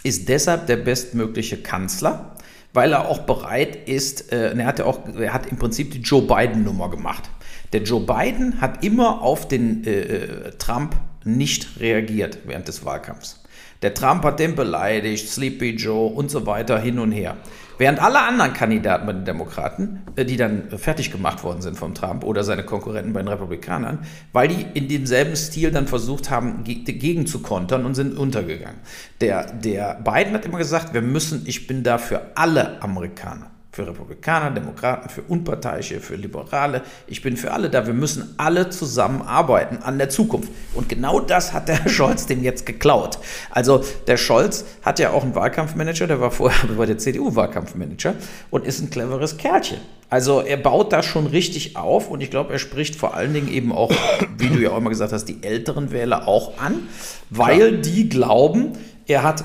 [0.03, 2.37] ist deshalb der bestmögliche Kanzler,
[2.73, 6.01] weil er auch bereit ist, äh, er hat ja auch, er hat im Prinzip die
[6.01, 7.31] Joe Biden-Nummer gemacht.
[7.73, 13.41] Der Joe Biden hat immer auf den äh, äh Trump nicht reagiert während des Wahlkampfs.
[13.83, 17.37] Der Trump hat den beleidigt, Sleepy Joe und so weiter hin und her.
[17.77, 21.93] Während alle anderen Kandidaten bei den Demokraten, äh, die dann fertig gemacht worden sind vom
[21.93, 23.99] Trump oder seine Konkurrenten bei den Republikanern,
[24.33, 28.79] weil die in demselben Stil dann versucht haben, gegen zu kontern und sind untergegangen.
[29.21, 33.89] Der, der Biden hat immer gesagt, wir müssen, ich bin da für alle Amerikaner für
[33.89, 36.83] Republikaner, Demokraten, für Unparteiische, für Liberale.
[37.09, 37.87] Ich bin für alle da.
[37.87, 40.49] Wir müssen alle zusammenarbeiten an der Zukunft.
[40.75, 43.19] Und genau das hat der Scholz dem jetzt geklaut.
[43.51, 48.15] Also der Scholz hat ja auch einen Wahlkampfmanager, der war vorher bei der CDU Wahlkampfmanager
[48.51, 49.79] und ist ein cleveres Kerlchen.
[50.09, 53.49] Also er baut das schon richtig auf und ich glaube, er spricht vor allen Dingen
[53.49, 53.91] eben auch,
[54.39, 56.87] wie du ja auch immer gesagt hast, die älteren Wähler auch an,
[57.31, 57.83] weil Klar.
[57.83, 58.73] die glauben,
[59.09, 59.43] er hat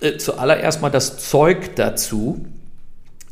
[0.00, 2.44] äh, zuallererst mal das Zeug dazu,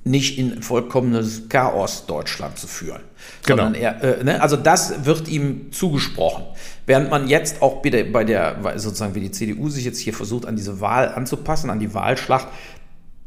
[0.05, 3.03] nicht in vollkommenes Chaos Deutschland zu führen.
[3.47, 3.71] Genau.
[3.73, 6.45] Er, äh, ne, also das wird ihm zugesprochen.
[6.87, 10.47] Während man jetzt auch bitte bei der, sozusagen wie die CDU sich jetzt hier versucht,
[10.47, 12.49] an diese Wahl anzupassen, an die Wahlschlacht,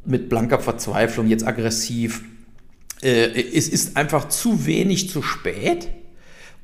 [0.03, 2.23] mit blanker Verzweiflung, jetzt aggressiv.
[3.01, 5.89] Äh, es ist einfach zu wenig zu spät.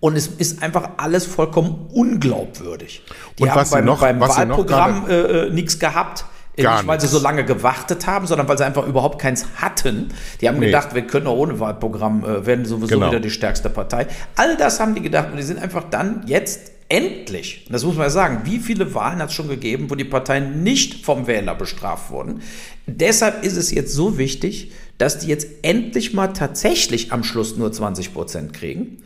[0.01, 3.03] Und es ist einfach alles vollkommen unglaubwürdig.
[3.37, 6.25] Die und haben beim, noch, beim Wahlprogramm äh, äh nichts gehabt.
[6.57, 10.09] Gar nicht, weil sie so lange gewartet haben, sondern weil sie einfach überhaupt keins hatten.
[10.41, 10.65] Die haben nee.
[10.67, 13.07] gedacht, wir können auch ohne Wahlprogramm, äh, werden sowieso genau.
[13.07, 14.07] wieder die stärkste Partei.
[14.35, 18.03] All das haben die gedacht und die sind einfach dann jetzt endlich, das muss man
[18.03, 21.55] ja sagen, wie viele Wahlen hat es schon gegeben, wo die Parteien nicht vom Wähler
[21.55, 22.41] bestraft wurden.
[22.85, 27.71] Deshalb ist es jetzt so wichtig, dass die jetzt endlich mal tatsächlich am Schluss nur
[27.71, 28.97] 20 Prozent kriegen.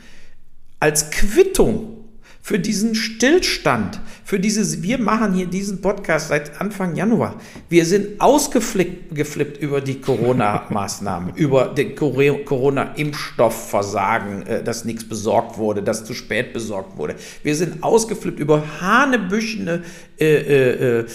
[0.79, 2.04] Als Quittung
[2.45, 7.41] für diesen Stillstand, für dieses, wir machen hier diesen Podcast seit Anfang Januar.
[7.69, 16.05] Wir sind ausgeflippt über die Corona-Maßnahmen, über den Corona-Impfstoffversagen, äh, dass nichts besorgt wurde, dass
[16.05, 17.15] zu spät besorgt wurde.
[17.41, 19.81] Wir sind ausgeflippt über hanebüchene
[20.17, 21.05] äh, äh, äh,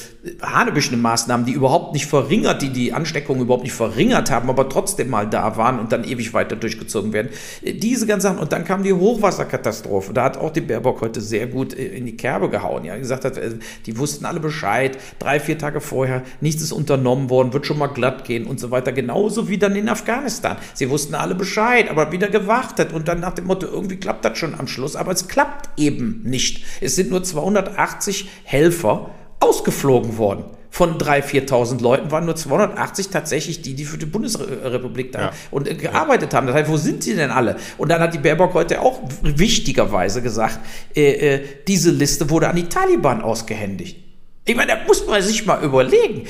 [0.42, 5.08] hanebüchene Maßnahmen, die überhaupt nicht verringert, die die Ansteckung überhaupt nicht verringert haben, aber trotzdem
[5.08, 7.30] mal da waren und dann ewig weiter durchgezogen werden.
[7.62, 8.38] Äh, diese ganzen Sachen.
[8.38, 10.12] Und dann kam die Hochwasserkatastrophe.
[10.12, 12.84] Da hat auch die Baerbock heute sehr gut äh, in die Kerbe gehauen.
[12.84, 13.40] Ja, gesagt hat,
[13.86, 14.98] die wussten alle Bescheid.
[15.18, 18.70] Drei, vier Tage vorher, nichts ist unternommen worden, wird schon mal glatt gehen und so
[18.70, 18.92] weiter.
[18.92, 20.58] Genauso wie dann in Afghanistan.
[20.74, 24.36] Sie wussten alle Bescheid, aber wieder gewartet und dann nach dem Motto, irgendwie klappt das
[24.36, 24.94] schon am Schluss.
[24.94, 26.64] Aber es klappt eben nicht.
[26.82, 33.09] Es sind nur 280 Helfer Helfer ausgeflogen worden von 3.000, 4.000 Leuten waren nur 280
[33.09, 35.33] tatsächlich die, die für die Bundesrepublik da ja.
[35.50, 36.46] und äh, gearbeitet haben.
[36.46, 37.57] Das heißt, wo sind sie denn alle?
[37.76, 40.61] Und dann hat die Baerbock heute auch wichtigerweise gesagt,
[40.94, 43.98] äh, äh, diese Liste wurde an die Taliban ausgehändigt.
[44.44, 46.26] Ich meine, da muss man sich mal überlegen,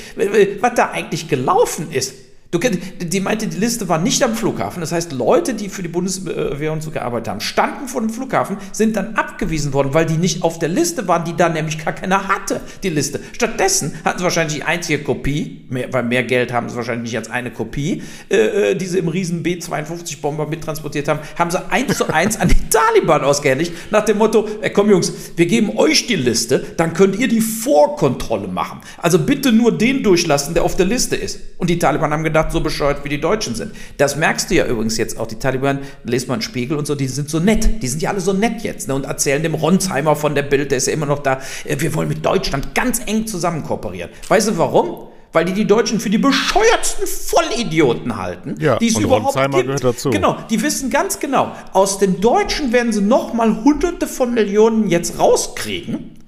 [0.59, 2.15] was da eigentlich gelaufen ist.
[2.51, 4.81] Du, die meinte, die Liste war nicht am Flughafen.
[4.81, 8.57] Das heißt, Leute, die für die Bundeswehr und so gearbeitet haben, standen vor dem Flughafen,
[8.73, 11.93] sind dann abgewiesen worden, weil die nicht auf der Liste waren, die da nämlich gar
[11.93, 13.21] keiner hatte, die Liste.
[13.31, 17.17] Stattdessen hatten sie wahrscheinlich die einzige Kopie, mehr, weil mehr Geld haben sie wahrscheinlich nicht
[17.17, 21.97] als eine Kopie, äh, äh die sie im riesen B-52-Bomber mittransportiert haben, haben sie eins
[21.97, 26.05] zu eins an die Taliban ausgehändigt, nach dem Motto, ey, komm Jungs, wir geben euch
[26.07, 28.81] die Liste, dann könnt ihr die Vorkontrolle machen.
[28.97, 31.39] Also bitte nur den durchlassen, der auf der Liste ist.
[31.57, 33.73] Und die Taliban haben gedacht, gedacht, so bescheuert wie die Deutschen sind.
[33.97, 35.27] Das merkst du ja übrigens jetzt auch.
[35.27, 37.81] Die Taliban, lest einen Spiegel und so, die sind so nett.
[37.81, 40.71] Die sind ja alle so nett jetzt ne, und erzählen dem Ronsheimer von der Bild,
[40.71, 44.09] der ist ja immer noch da, äh, wir wollen mit Deutschland ganz eng zusammen kooperieren.
[44.27, 45.07] Weißt du warum?
[45.33, 49.57] weil die die Deutschen für die bescheuertsten Vollidioten halten, ja, die es und überhaupt Ronsheimer
[49.59, 49.67] gibt.
[49.67, 50.09] Gehört dazu.
[50.09, 54.89] Genau, die wissen ganz genau, aus den Deutschen werden sie noch mal Hunderte von Millionen
[54.89, 56.20] jetzt rauskriegen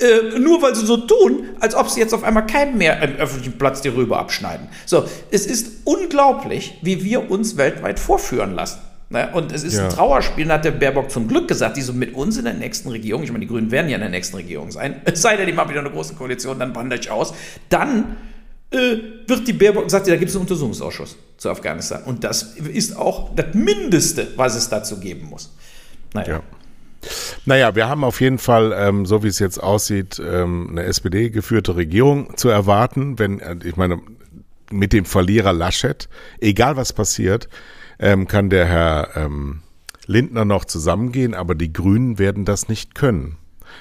[0.00, 3.16] äh, nur weil sie so tun, als ob sie jetzt auf einmal keinen mehr im
[3.16, 4.68] öffentlichen Platz die Rübe abschneiden.
[4.86, 8.80] So, es ist unglaublich, wie wir uns weltweit vorführen lassen.
[9.10, 9.28] Ne?
[9.32, 9.84] Und es ist ja.
[9.84, 12.88] ein Trauerspiel, hat der Baerbock zum Glück gesagt, die so mit uns in der nächsten
[12.88, 15.46] Regierung, ich meine, die Grünen werden ja in der nächsten Regierung sein, es sei denn,
[15.46, 17.34] die machen wieder eine große Koalition, dann wandere ich aus,
[17.68, 18.16] dann
[18.70, 22.04] äh, wird die Baerbock, sagt sie, da gibt es einen Untersuchungsausschuss zu Afghanistan.
[22.04, 25.50] Und das ist auch das Mindeste, was es dazu geben muss.
[26.14, 26.34] Naja.
[26.34, 26.42] Ja.
[27.46, 31.76] Naja, wir haben auf jeden Fall, ähm, so wie es jetzt aussieht, ähm, eine SPD-geführte
[31.76, 34.00] Regierung zu erwarten, wenn, äh, ich meine,
[34.70, 36.08] mit dem Verlierer Laschet,
[36.40, 37.48] egal was passiert,
[37.98, 39.62] ähm, kann der Herr ähm,
[40.06, 43.36] Lindner noch zusammengehen, aber die Grünen werden das nicht können.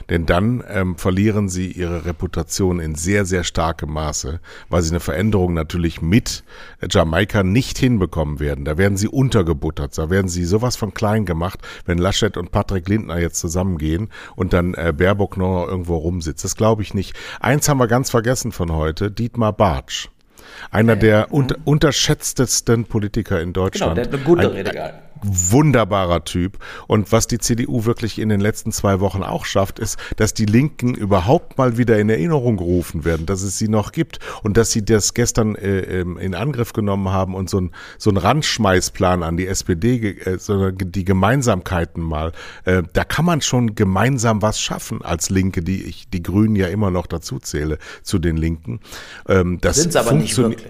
[0.10, 5.00] Denn dann ähm, verlieren sie ihre Reputation in sehr, sehr starkem Maße, weil sie eine
[5.00, 6.44] Veränderung natürlich mit
[6.90, 8.66] Jamaika nicht hinbekommen werden.
[8.66, 12.88] Da werden sie untergebuttert, da werden sie sowas von klein gemacht, wenn Laschet und Patrick
[12.88, 16.44] Lindner jetzt zusammengehen und dann äh, Baerbock noch irgendwo rumsitzt.
[16.44, 17.16] Das glaube ich nicht.
[17.40, 20.10] Eins haben wir ganz vergessen von heute, Dietmar Bartsch.
[20.72, 23.96] Einer der unter, unterschätztesten Politiker in Deutschland.
[23.96, 26.58] Genau, der hat eine gute Rede gehalten wunderbarer Typ.
[26.88, 30.46] Und was die CDU wirklich in den letzten zwei Wochen auch schafft, ist, dass die
[30.46, 34.72] Linken überhaupt mal wieder in Erinnerung gerufen werden, dass es sie noch gibt und dass
[34.72, 39.24] sie das gestern äh, ähm, in Angriff genommen haben und so ein so ein Randschmeißplan
[39.24, 42.32] an die SPD, äh, sondern die Gemeinsamkeiten mal.
[42.66, 46.68] Äh, da kann man schon gemeinsam was schaffen als Linke, die ich die Grünen ja
[46.68, 48.80] immer noch dazu zähle zu den Linken.
[49.28, 50.64] Ähm, das Sind aber nicht wirklich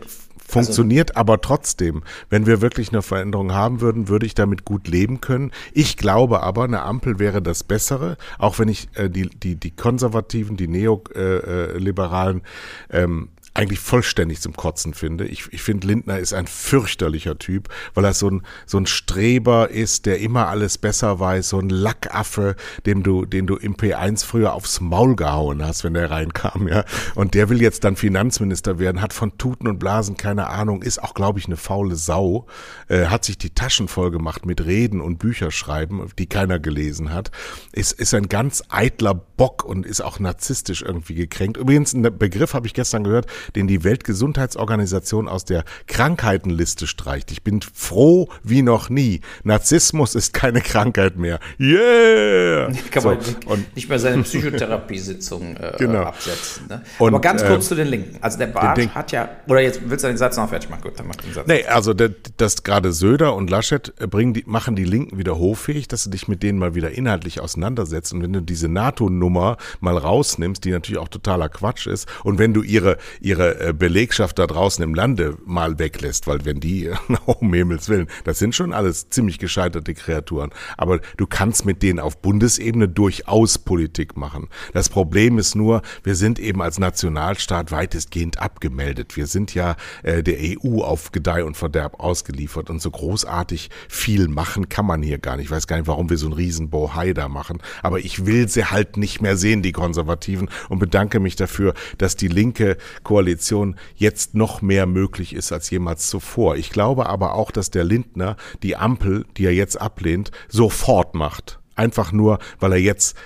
[0.50, 2.04] funktioniert also, aber trotzdem.
[2.30, 5.52] Wenn wir wirklich eine Veränderung haben würden, würde ich damit gut leben können.
[5.74, 9.72] Ich glaube aber, eine Ampel wäre das Bessere, auch wenn ich äh, die, die, die
[9.72, 12.42] Konservativen, die Neoliberalen
[12.90, 15.26] äh, ähm, eigentlich vollständig zum Kotzen finde.
[15.26, 19.70] Ich, ich finde, Lindner ist ein fürchterlicher Typ, weil er so ein, so ein Streber
[19.70, 24.26] ist, der immer alles besser weiß, so ein Lackaffe, dem du, den du im P1
[24.26, 26.86] früher aufs Maul gehauen hast, wenn der reinkam, ja.
[27.16, 31.02] Und der will jetzt dann Finanzminister werden, hat von Tuten und Blasen keine Ahnung, ist
[31.02, 32.46] auch, glaube ich, eine faule Sau,
[32.88, 37.32] äh, hat sich die Taschen voll gemacht mit Reden und Bücherschreiben, die keiner gelesen hat,
[37.72, 41.58] ist, ist ein ganz eitler Bock und ist auch narzisstisch irgendwie gekränkt.
[41.58, 47.32] Übrigens, ein Begriff habe ich gestern gehört, den die Weltgesundheitsorganisation aus der Krankheitenliste streicht.
[47.32, 49.22] Ich bin froh wie noch nie.
[49.44, 51.40] Narzissmus ist keine Krankheit mehr.
[51.60, 52.72] Yeah!
[52.92, 56.04] Kann so, man nicht, nicht mehr seine Psychotherapiesitzung äh, genau.
[56.04, 56.68] absetzen.
[56.68, 56.82] Ne?
[56.98, 58.18] Und, Aber ganz kurz äh, zu den Linken.
[58.22, 60.82] Also der Barsch hat ja, oder jetzt willst du den Satz noch fertig machen?
[60.82, 61.48] Gut, dann mach den Satz.
[61.48, 65.38] Nee, also das, das gerade Söder und Laschet äh, bringen die, machen die Linken wieder
[65.38, 68.14] hoffähig, dass du dich mit denen mal wieder inhaltlich auseinandersetzt.
[68.14, 72.54] Und wenn du diese NATO-Nummer mal rausnimmst, die natürlich auch totaler Quatsch ist, und wenn
[72.54, 76.90] du ihre, ihre ihre äh, Belegschaft da draußen im Lande mal weglässt, weil wenn die,
[77.26, 80.50] um Himmels Willen, das sind schon alles ziemlich gescheiterte Kreaturen.
[80.78, 84.50] Aber du kannst mit denen auf Bundesebene durchaus Politik machen.
[84.74, 89.16] Das Problem ist nur, wir sind eben als Nationalstaat weitestgehend abgemeldet.
[89.16, 94.28] Wir sind ja äh, der EU auf Gedeih und Verderb ausgeliefert und so großartig viel
[94.28, 95.46] machen kann man hier gar nicht.
[95.46, 97.60] Ich weiß gar nicht, warum wir so einen riesen Bohai da machen.
[97.84, 102.16] Aber ich will sie halt nicht mehr sehen, die Konservativen, und bedanke mich dafür, dass
[102.16, 106.56] die linke Koalition Koalition jetzt noch mehr möglich ist als jemals zuvor.
[106.56, 111.60] Ich glaube aber auch, dass der Lindner die Ampel, die er jetzt ablehnt, sofort macht.
[111.76, 113.18] Einfach nur, weil er jetzt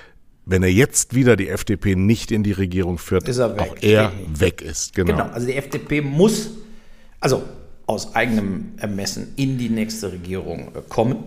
[0.46, 4.62] wenn er jetzt wieder die FDP nicht in die Regierung führt, er auch er weg
[4.62, 4.94] ist.
[4.94, 5.14] Genau.
[5.14, 5.30] genau.
[5.32, 6.50] Also die FDP muss,
[7.22, 7.44] also
[7.86, 11.18] aus eigenem Ermessen in die nächste Regierung äh, kommen.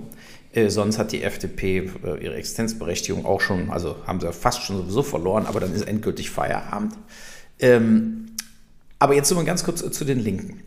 [0.53, 4.77] Äh, sonst hat die FDP äh, ihre Existenzberechtigung auch schon, also haben sie fast schon
[4.77, 6.93] sowieso verloren, aber dann ist endgültig Feierabend.
[7.59, 8.27] Ähm,
[8.99, 10.62] Aber jetzt nur mal ganz kurz zu den Linken.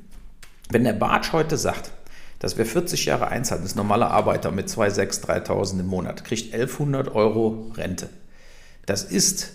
[0.70, 1.92] Wenn der Bartsch heute sagt,
[2.40, 7.12] dass wer 40 Jahre einzahlt, ist normaler Arbeiter mit 2.600, 3.000 im Monat, kriegt 1.100
[7.14, 8.10] Euro Rente.
[8.86, 9.54] Das ist,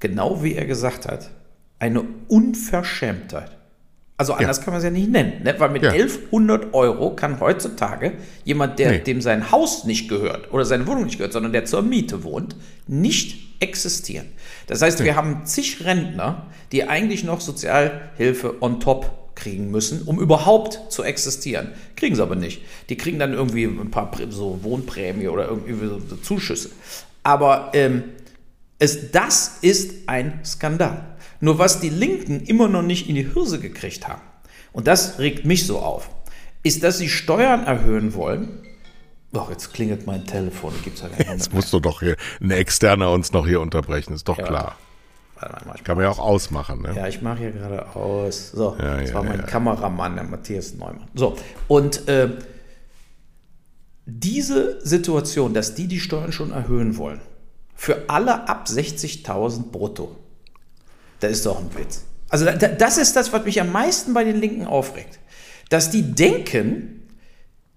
[0.00, 1.30] genau wie er gesagt hat,
[1.78, 3.56] eine Unverschämtheit.
[4.16, 4.64] Also anders ja.
[4.64, 5.56] kann man es ja nicht nennen, ne?
[5.58, 5.90] weil mit ja.
[5.90, 8.12] 1100 Euro kann heutzutage
[8.44, 8.98] jemand, der, nee.
[9.00, 12.54] dem sein Haus nicht gehört oder seine Wohnung nicht gehört, sondern der zur Miete wohnt,
[12.86, 14.26] nicht existieren.
[14.66, 20.20] Das heißt, wir haben zig Rentner, die eigentlich noch Sozialhilfe on top kriegen müssen, um
[20.20, 21.72] überhaupt zu existieren.
[21.96, 22.62] Kriegen sie aber nicht.
[22.88, 26.70] Die kriegen dann irgendwie ein paar so Wohnprämie oder irgendwie so Zuschüsse.
[27.22, 28.04] Aber ähm,
[28.78, 31.16] es, das ist ein Skandal.
[31.40, 34.22] Nur was die Linken immer noch nicht in die Hirse gekriegt haben,
[34.72, 36.10] und das regt mich so auf,
[36.62, 38.63] ist, dass sie Steuern erhöhen wollen.
[39.34, 40.72] Doch, jetzt klingelt mein Telefon.
[40.84, 44.38] Gibt's ja jetzt musst du doch hier ein Externer uns noch hier unterbrechen, ist doch
[44.38, 44.44] ja.
[44.44, 44.78] klar.
[45.34, 46.82] Warte mal, Kann man ja auch ausmachen.
[46.82, 46.94] Ne?
[46.94, 48.52] Ja, ich mache hier gerade aus.
[48.52, 49.44] So, ja, das ja, war mein.
[49.44, 51.08] Kameramann, der Matthias Neumann.
[51.14, 52.30] So, und äh,
[54.06, 57.20] diese Situation, dass die die Steuern schon erhöhen wollen,
[57.74, 60.16] für alle ab 60.000 brutto,
[61.18, 62.04] das ist doch ein Witz.
[62.28, 65.18] Also das ist das, was mich am meisten bei den Linken aufregt.
[65.70, 67.03] Dass die denken,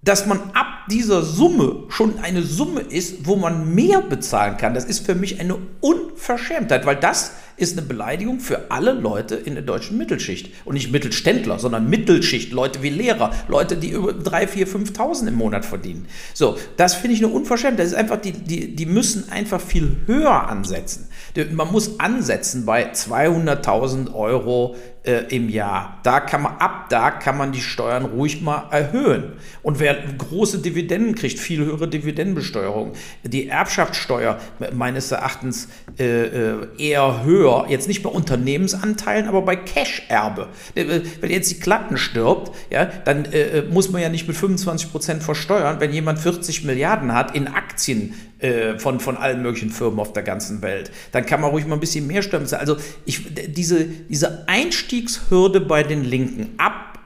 [0.08, 4.74] dass man ab dieser Summe schon eine Summe ist, wo man mehr bezahlen kann.
[4.74, 9.56] Das ist für mich eine Unverschämtheit, weil das ist eine Beleidigung für alle Leute in
[9.56, 10.54] der deutschen Mittelschicht.
[10.64, 15.36] Und nicht Mittelständler, sondern Mittelschicht, Leute wie Lehrer, Leute, die über 3, 4, 5.000 im
[15.36, 16.08] Monat verdienen.
[16.34, 17.80] So, das finde ich eine Unverschämtheit.
[17.80, 21.10] Das ist einfach, die, die, die müssen einfach viel höher ansetzen.
[21.52, 24.76] Man muss ansetzen bei 200.000 Euro
[25.08, 26.00] äh, im Jahr.
[26.04, 29.34] Da kann man, ab da kann man die Steuern ruhig mal erhöhen.
[29.64, 32.94] Und wer große Dividenden kriegt, viel höhere Dividendenbesteuerung,
[33.24, 34.40] die Erbschaftssteuer
[34.74, 40.50] meines Erachtens äh, äh eher höher, jetzt nicht bei Unternehmensanteilen, aber bei Cash-Erbe.
[40.76, 44.92] Äh, wenn jetzt die Klatten stirbt, ja, dann äh, muss man ja nicht mit 25
[44.92, 50.00] Prozent versteuern, wenn jemand 40 Milliarden hat in Aktien äh, von, von allen möglichen Firmen
[50.00, 50.92] auf der ganzen Welt.
[51.12, 55.84] Dann kann man ruhig mal ein bisschen mehr Steuern Also ich, diese, diese Einstiegshürde bei
[55.84, 57.00] den Linken, ab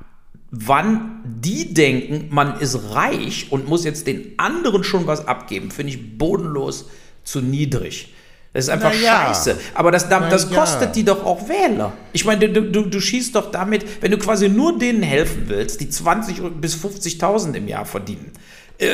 [0.52, 5.94] wann die denken, man ist reich und muss jetzt den anderen schon was abgeben, finde
[5.94, 6.90] ich bodenlos
[7.24, 8.14] zu niedrig.
[8.54, 9.28] Das ist einfach ja.
[9.28, 9.58] scheiße.
[9.74, 10.92] Aber das, das kostet ja.
[10.92, 11.94] die doch auch Wähler.
[12.12, 15.80] Ich meine, du, du, du schießt doch damit, wenn du quasi nur denen helfen willst,
[15.80, 18.34] die 20 bis 50.000 im Jahr verdienen.
[18.78, 18.88] Äh,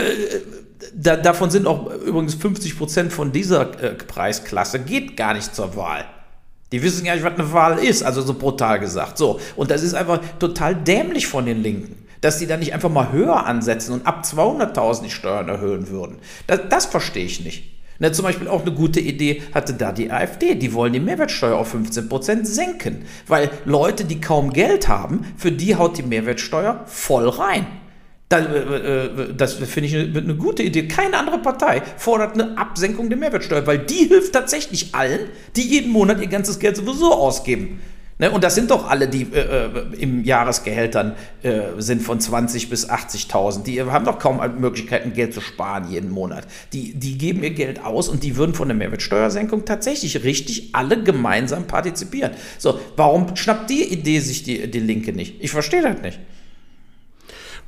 [0.94, 5.76] da, davon sind auch übrigens 50 Prozent von dieser äh, Preisklasse geht gar nicht zur
[5.76, 6.06] Wahl.
[6.72, 9.18] Die wissen gar nicht, was eine Wahl ist, also so brutal gesagt.
[9.18, 9.40] So.
[9.56, 13.12] Und das ist einfach total dämlich von den Linken, dass die da nicht einfach mal
[13.12, 16.18] höher ansetzen und ab 200.000 die Steuern erhöhen würden.
[16.46, 17.78] Das, das verstehe ich nicht.
[18.00, 20.56] Na, zum Beispiel auch eine gute Idee hatte da die AfD.
[20.56, 23.06] Die wollen die Mehrwertsteuer auf 15% senken.
[23.26, 27.66] Weil Leute, die kaum Geld haben, für die haut die Mehrwertsteuer voll rein.
[28.30, 30.88] Das, äh, äh, das finde ich eine, gute Idee.
[30.88, 35.92] Keine andere Partei fordert eine Absenkung der Mehrwertsteuer, weil die hilft tatsächlich allen, die jeden
[35.92, 37.80] Monat ihr ganzes Geld sowieso ausgeben.
[38.20, 38.30] Ne?
[38.32, 39.70] Und das sind doch alle, die äh, äh
[40.00, 43.64] im Jahresgehältern äh, sind von 20 bis 80.000.
[43.64, 46.48] Die haben doch kaum Möglichkeiten, Geld zu sparen jeden Monat.
[46.74, 51.02] Die, die geben ihr Geld aus und die würden von der Mehrwertsteuersenkung tatsächlich richtig alle
[51.02, 52.32] gemeinsam partizipieren.
[52.58, 55.36] So, warum schnappt die Idee sich die, die Linke nicht?
[55.40, 56.20] Ich verstehe das nicht.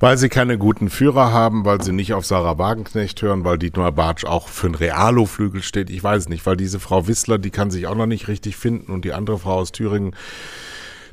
[0.02, 3.92] Weil sie keine guten Führer haben, weil sie nicht auf Sarah Wagenknecht hören, weil Dietmar
[3.92, 5.90] Bartsch auch für ein Realo-Flügel steht.
[5.90, 8.94] Ich weiß nicht, weil diese Frau Wissler, die kann sich auch noch nicht richtig finden
[8.94, 10.16] und die andere Frau aus Thüringen,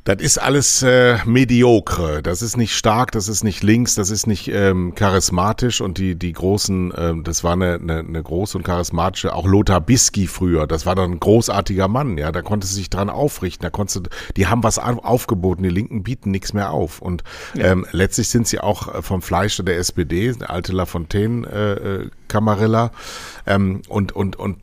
[0.06, 2.22] das ist alles äh, mediocre.
[2.22, 6.14] Das ist nicht stark, das ist nicht links, das ist nicht ähm, charismatisch und die
[6.14, 10.68] die großen, ähm, das war eine, eine, eine große und charismatische, auch Lothar Bisky früher.
[10.68, 12.30] Das war dann ein großartiger Mann, ja.
[12.30, 13.64] Da konnte sie sich dran aufrichten.
[13.64, 14.04] Da konnte,
[14.36, 15.64] die haben was aufgeboten.
[15.64, 17.02] Die Linken bieten nichts mehr auf.
[17.02, 17.64] Und ja.
[17.64, 22.10] ähm, letztlich sind sie auch äh, vom Fleische der SPD, der alte Lafontaine äh, äh,
[22.28, 22.92] Camarilla.
[23.44, 24.58] Ähm, und und und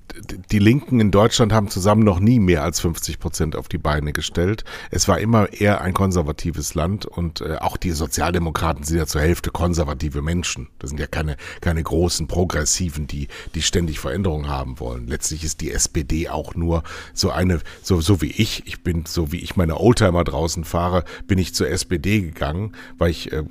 [0.52, 4.14] die Linken in Deutschland haben zusammen noch nie mehr als 50 Prozent auf die Beine
[4.14, 4.64] gestellt.
[4.92, 9.22] Es war immer eher ein konservatives Land und äh, auch die Sozialdemokraten sind ja zur
[9.22, 10.70] Hälfte konservative Menschen.
[10.80, 15.08] Das sind ja keine, keine großen Progressiven, die, die ständig Veränderungen haben wollen.
[15.08, 19.32] Letztlich ist die SPD auch nur so eine, so, so wie ich, ich bin, so
[19.32, 23.44] wie ich meine Oldtimer draußen fahre, bin ich zur SPD gegangen, weil ich, äh,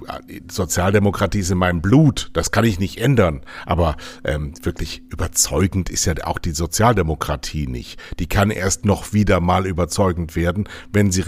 [0.50, 3.42] Sozialdemokratie ist in meinem Blut, das kann ich nicht ändern.
[3.66, 7.98] Aber ähm, wirklich überzeugend ist ja auch die Sozialdemokratie nicht.
[8.18, 11.22] Die kann erst noch wieder mal überzeugend werden, wenn sie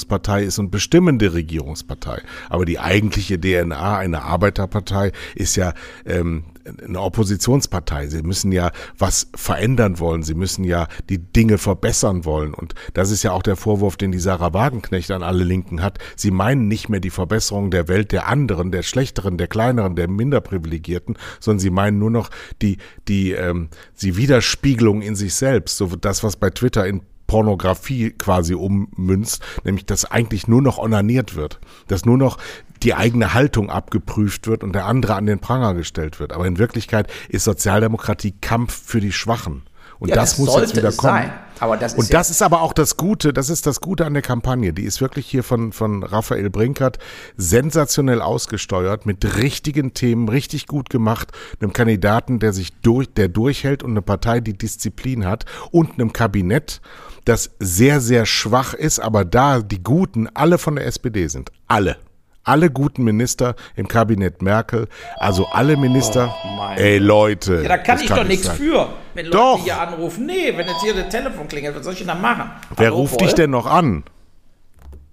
[0.00, 2.22] Regierungspartei ist und bestimmende Regierungspartei.
[2.48, 5.74] Aber die eigentliche DNA einer Arbeiterpartei ist ja
[6.06, 6.44] ähm,
[6.86, 8.06] eine Oppositionspartei.
[8.08, 10.22] Sie müssen ja was verändern wollen.
[10.22, 12.54] Sie müssen ja die Dinge verbessern wollen.
[12.54, 15.98] Und das ist ja auch der Vorwurf, den die Sarah Wagenknecht an alle Linken hat.
[16.16, 20.08] Sie meinen nicht mehr die Verbesserung der Welt der anderen, der Schlechteren, der Kleineren, der
[20.08, 22.30] Minderprivilegierten, sondern sie meinen nur noch
[22.62, 22.78] die,
[23.08, 23.68] die, ähm,
[24.00, 25.76] die Widerspiegelung in sich selbst.
[25.76, 31.36] So das, was bei Twitter in Pornografie quasi ummünzt, nämlich dass eigentlich nur noch onaniert
[31.36, 32.38] wird, dass nur noch
[32.82, 36.32] die eigene Haltung abgeprüft wird und der andere an den Pranger gestellt wird.
[36.32, 39.62] Aber in Wirklichkeit ist Sozialdemokratie Kampf für die Schwachen.
[40.00, 41.12] Und ja, das, das, muss jetzt wieder kommen.
[41.12, 41.32] Sein.
[41.60, 44.14] Aber das ist und das ist aber auch das Gute, das ist das Gute an
[44.14, 44.72] der Kampagne.
[44.72, 46.98] Die ist wirklich hier von, von Raphael Brinkert
[47.36, 51.28] sensationell ausgesteuert, mit richtigen Themen, richtig gut gemacht,
[51.60, 56.14] einem Kandidaten, der sich durch, der durchhält und eine Partei, die Disziplin hat und einem
[56.14, 56.80] Kabinett,
[57.24, 61.50] das sehr, sehr schwach ist, aber da die Guten alle von der SPD sind.
[61.66, 61.96] Alle
[62.44, 66.34] alle guten Minister im Kabinett Merkel, also alle Minister.
[66.44, 67.62] Oh, ey Leute.
[67.62, 69.62] Ja, da kann ich kann doch nichts für, wenn Leute doch.
[69.62, 70.26] hier anrufen.
[70.26, 72.50] Nee, wenn jetzt hier das Telefon klingelt, was soll ich denn da machen?
[72.76, 73.26] Wer hallo, ruft voll?
[73.26, 74.04] dich denn noch an?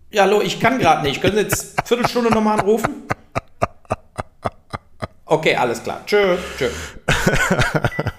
[0.10, 1.22] Ja, hallo, ich kann gerade nicht.
[1.22, 3.04] Können Sie jetzt eine Viertelstunde nochmal anrufen?
[5.26, 6.02] Okay, alles klar.
[6.06, 6.70] Tschö, tschö.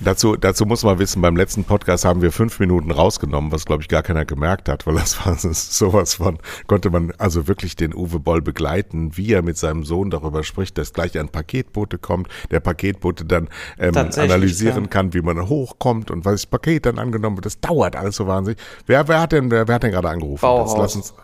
[0.00, 3.82] Dazu, dazu muss man wissen, beim letzten Podcast haben wir fünf Minuten rausgenommen, was glaube
[3.82, 6.38] ich gar keiner gemerkt hat, weil das war sowas von,
[6.68, 10.78] konnte man also wirklich den Uwe Boll begleiten, wie er mit seinem Sohn darüber spricht,
[10.78, 15.10] dass gleich ein Paketbote kommt, der Paketbote dann ähm, analysieren kann.
[15.10, 15.14] kann.
[15.14, 17.46] wie man hochkommt und was das Paket dann angenommen wird.
[17.46, 18.60] Das dauert alles so wahnsinnig.
[18.86, 20.42] Wer, wer hat denn, wer, wer hat denn gerade angerufen?
[20.42, 20.76] Bauhaus.
[20.78, 21.14] Lass uns,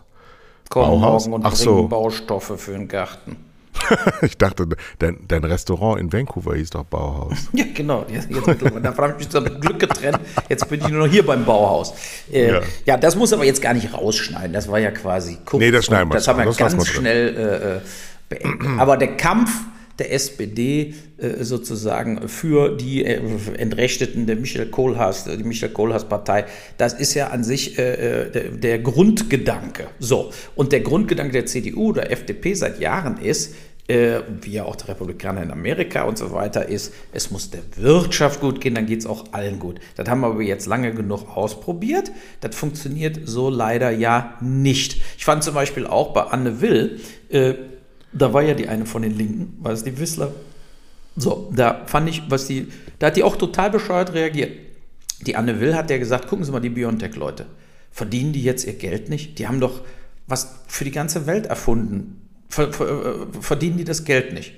[0.69, 1.27] Komm Bauhaus?
[1.27, 1.87] morgen und Ach so.
[1.87, 3.37] Baustoffe für den Garten.
[4.21, 4.67] ich dachte,
[4.99, 7.33] dein, dein, Restaurant in Vancouver hieß doch Bauhaus.
[7.53, 8.05] Ja, genau.
[8.09, 10.19] Jetzt, jetzt da habe ich mich zum Glück getrennt.
[10.49, 11.93] Jetzt bin ich nur noch hier beim Bauhaus.
[12.31, 12.61] Äh, ja.
[12.85, 12.97] ja.
[12.97, 14.53] das muss aber jetzt gar nicht rausschneiden.
[14.53, 15.61] Das war ja quasi kurz.
[15.61, 16.15] Nee, das schneiden wir.
[16.15, 17.81] Das haben wir das ganz schnell äh, äh,
[18.29, 18.79] beendet.
[18.79, 19.51] aber der Kampf
[19.99, 23.21] der SPD äh, sozusagen für die äh,
[23.57, 26.45] Entrechteten der Michael Kohlhaas, die Michael Kohlhaas-Partei,
[26.77, 29.87] das ist ja an sich äh, der, der, Grundgedanke.
[29.99, 30.31] So.
[30.55, 33.55] Und der Grundgedanke der CDU oder FDP seit Jahren ist,
[33.87, 38.41] wie ja auch der Republikaner in Amerika und so weiter ist, es muss der Wirtschaft
[38.41, 39.79] gut gehen, dann geht es auch allen gut.
[39.95, 42.11] Das haben wir aber jetzt lange genug ausprobiert.
[42.41, 44.99] Das funktioniert so leider ja nicht.
[45.19, 46.99] Ich fand zum Beispiel auch bei Anne Will,
[48.15, 50.31] da war ja die eine von den Linken, war es die Wissler.
[51.17, 52.67] So, da fand ich, was die,
[52.99, 54.51] da hat die auch total bescheuert reagiert.
[55.21, 57.45] Die Anne Will hat ja gesagt, gucken Sie mal, die Biontech-Leute,
[57.91, 59.39] verdienen die jetzt ihr Geld nicht?
[59.39, 59.81] Die haben doch
[60.27, 62.21] was für die ganze Welt erfunden.
[62.49, 64.53] Ver, ver, äh, verdienen die das Geld nicht?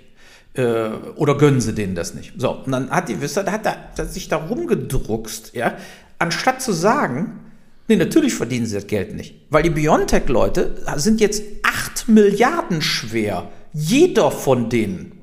[0.54, 2.34] Äh, oder gönnen sie denen das nicht?
[2.38, 5.78] So, und dann hat die Wissler, da hat, sich da rumgedruckst, ja,
[6.20, 7.40] anstatt zu sagen,
[7.88, 9.36] Nee, natürlich verdienen sie das Geld nicht.
[9.50, 13.50] Weil die Biontech-Leute sind jetzt 8 Milliarden schwer.
[13.74, 15.17] Jeder von denen.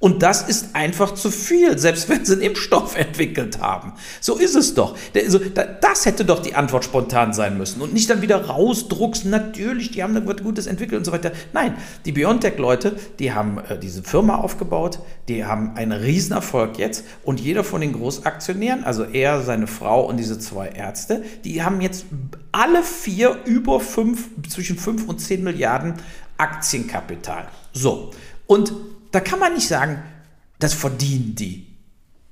[0.00, 3.92] Und das ist einfach zu viel, selbst wenn sie einen Impfstoff entwickelt haben.
[4.22, 4.96] So ist es doch.
[5.82, 7.82] Das hätte doch die Antwort spontan sein müssen.
[7.82, 11.32] Und nicht dann wieder rausdruckst, natürlich, die haben da was Gutes entwickelt und so weiter.
[11.52, 11.74] Nein,
[12.06, 17.04] die BioNTech-Leute, die haben äh, diese Firma aufgebaut, die haben einen Riesenerfolg jetzt.
[17.22, 21.82] Und jeder von den Großaktionären, also er, seine Frau und diese zwei Ärzte, die haben
[21.82, 22.06] jetzt
[22.52, 25.94] alle vier über fünf, zwischen 5 und 10 Milliarden
[26.38, 27.48] Aktienkapital.
[27.74, 28.12] So.
[28.46, 28.72] Und
[29.12, 30.02] da kann man nicht sagen,
[30.58, 31.66] das verdienen die.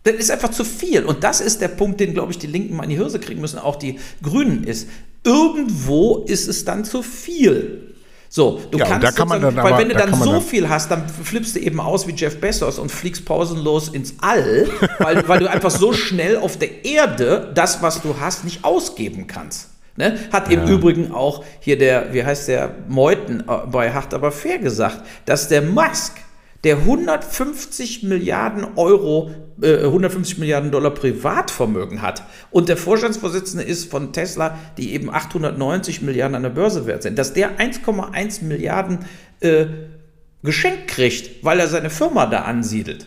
[0.04, 1.04] Das ist einfach zu viel.
[1.04, 3.40] Und das ist der Punkt, den, glaube ich, die Linken mal in die Hirse kriegen
[3.40, 4.88] müssen, auch die Grünen ist.
[5.24, 7.94] Irgendwo ist es dann zu viel.
[8.30, 10.42] So, du ja, kannst, da kann man dann weil aber, wenn du dann so dann
[10.42, 14.68] viel hast, dann flippst du eben aus wie Jeff Bezos und fliegst pausenlos ins All,
[14.98, 19.26] weil, weil du einfach so schnell auf der Erde das, was du hast, nicht ausgeben
[19.26, 19.70] kannst.
[19.96, 20.18] Ne?
[20.30, 20.60] Hat ja.
[20.62, 25.02] im Übrigen auch hier der, wie heißt der, Meuthen äh, bei Hart aber fair gesagt,
[25.24, 26.18] dass der Musk
[26.64, 29.30] der 150 Milliarden Euro,
[29.62, 36.02] äh, 150 Milliarden Dollar Privatvermögen hat und der Vorstandsvorsitzende ist von Tesla, die eben 890
[36.02, 39.00] Milliarden an der Börse wert sind, dass der 1,1 Milliarden
[39.40, 39.66] äh,
[40.42, 43.06] geschenkt kriegt, weil er seine Firma da ansiedelt,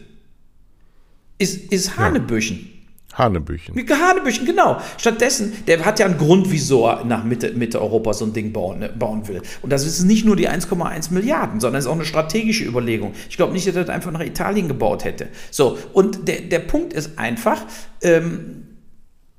[1.37, 2.57] ist, ist Hanebüchen.
[2.57, 2.80] Ja.
[3.13, 3.75] Hanebüchen.
[3.75, 4.79] Hanebüchen, genau.
[4.97, 8.53] Stattdessen, der hat ja einen Grund, wieso er nach Mitte, Mitte Europa so ein Ding
[8.53, 9.41] bauen, ne, bauen will.
[9.61, 13.13] Und das ist nicht nur die 1,1 Milliarden, sondern es ist auch eine strategische Überlegung.
[13.29, 15.27] Ich glaube nicht, dass er das einfach nach Italien gebaut hätte.
[15.49, 17.61] So, und der, der Punkt ist einfach,
[18.01, 18.67] ähm,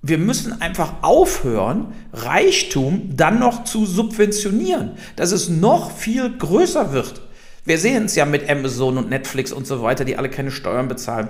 [0.02, 7.22] wir müssen einfach aufhören, Reichtum dann noch zu subventionieren, dass es noch viel größer wird.
[7.64, 10.88] Wir sehen es ja mit Amazon und Netflix und so weiter, die alle keine Steuern
[10.88, 11.28] bezahlen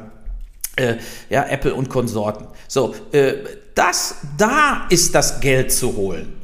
[0.77, 0.97] äh,
[1.31, 2.47] ja, Apple und Konsorten.
[2.68, 3.35] So, äh,
[3.75, 6.43] das, da ist das Geld zu holen.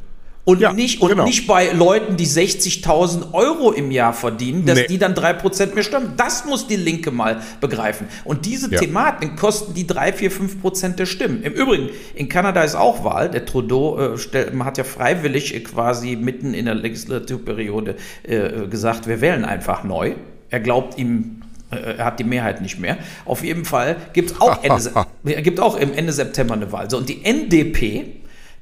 [0.49, 1.25] Und, ja, nicht, und genau.
[1.25, 4.87] nicht bei Leuten, die 60.000 Euro im Jahr verdienen, dass nee.
[4.87, 6.13] die dann 3% mehr stimmen.
[6.17, 8.07] Das muss die Linke mal begreifen.
[8.23, 8.79] Und diese ja.
[8.79, 11.43] Thematik kosten die 3, 4, 5% der Stimmen.
[11.43, 13.29] Im Übrigen, in Kanada ist auch Wahl.
[13.29, 19.21] Der Trudeau äh, hat ja freiwillig äh, quasi mitten in der Legislaturperiode äh, gesagt, wir
[19.21, 20.15] wählen einfach neu.
[20.49, 21.38] Er glaubt ihm
[21.71, 22.97] er hat die Mehrheit nicht mehr.
[23.25, 26.89] Auf jeden Fall gibt es auch, Ende, gibt auch im Ende September eine Wahl.
[26.89, 28.21] So, und die NDP,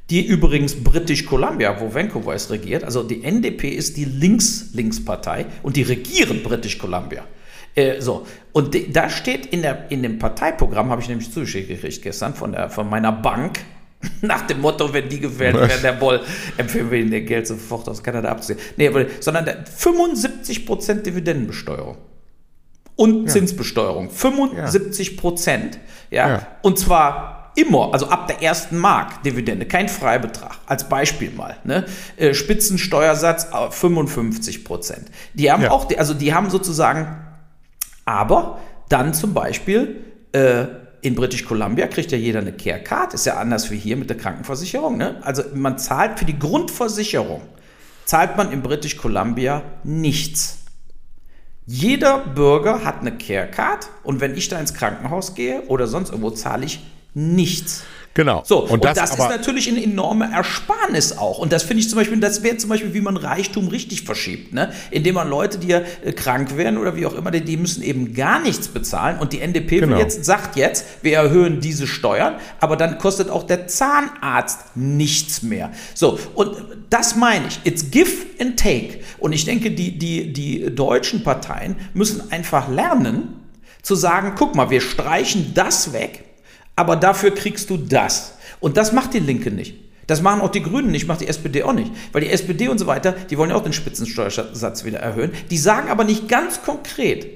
[0.10, 2.84] die übrigens British Columbia, wo Vancouver ist, regiert.
[2.84, 7.24] Also die NDP ist die Links-Links-Partei und die regieren British Columbia.
[7.76, 11.68] Äh, so, und de, da steht in, der, in dem Parteiprogramm, habe ich nämlich zugeschickt
[11.68, 13.60] gekriegt gestern von, der, von meiner Bank,
[14.22, 16.22] nach dem Motto, wenn die gewählt werden, der Boll,
[16.58, 18.60] empfehlen wir ihnen ihr Geld sofort aus Kanada abzuziehen.
[18.78, 21.98] Nee, sondern 75% Dividendenbesteuerung
[22.98, 23.32] und ja.
[23.32, 24.10] Zinsbesteuerung.
[24.10, 25.80] 75 Prozent.
[26.12, 26.30] Ja.
[26.30, 26.48] ja.
[26.62, 30.58] Und zwar immer, also ab der ersten Mark Dividende, kein Freibetrag.
[30.66, 31.58] Als Beispiel mal.
[31.64, 31.86] Ne?
[32.18, 35.08] Äh, Spitzensteuersatz 55 Prozent.
[35.34, 35.72] Die haben ja.
[35.72, 37.18] auch, also die haben sozusagen,
[38.06, 40.66] aber dann zum Beispiel äh,
[41.02, 44.10] in British Columbia kriegt ja jeder eine Care Card, ist ja anders wie hier mit
[44.10, 44.98] der Krankenversicherung.
[44.98, 45.20] Ne?
[45.24, 47.42] Also man zahlt für die Grundversicherung,
[48.06, 50.60] zahlt man in British Columbia nichts.
[51.70, 56.12] Jeder Bürger hat eine Care Card und wenn ich da ins Krankenhaus gehe oder sonst
[56.12, 56.80] irgendwo, zahle ich
[57.14, 57.84] nichts.
[58.18, 58.42] Genau.
[58.44, 61.38] So, und, und das, das ist natürlich eine enorme Ersparnis auch.
[61.38, 64.54] Und das finde ich zum Beispiel, das wäre zum Beispiel, wie man Reichtum richtig verschiebt,
[64.54, 64.74] ne?
[64.90, 67.84] Indem man Leute, die ja äh, krank werden oder wie auch immer, die, die müssen
[67.84, 69.20] eben gar nichts bezahlen.
[69.20, 70.00] Und die NDP genau.
[70.00, 75.70] jetzt, sagt jetzt, wir erhöhen diese Steuern, aber dann kostet auch der Zahnarzt nichts mehr.
[75.94, 76.58] So, und
[76.90, 77.60] das meine ich.
[77.66, 79.02] It's give and take.
[79.20, 83.36] Und ich denke, die, die, die deutschen Parteien müssen einfach lernen,
[83.84, 86.24] zu sagen, guck mal, wir streichen das weg,
[86.78, 88.36] aber dafür kriegst du das.
[88.62, 89.76] Und das macht die Linke nicht.
[90.06, 91.92] Das machen auch die Grünen nicht, macht die SPD auch nicht.
[92.14, 95.32] Weil die SPD und so weiter, die wollen ja auch den Spitzensteuersatz wieder erhöhen.
[95.50, 97.28] Die sagen aber nicht ganz konkret,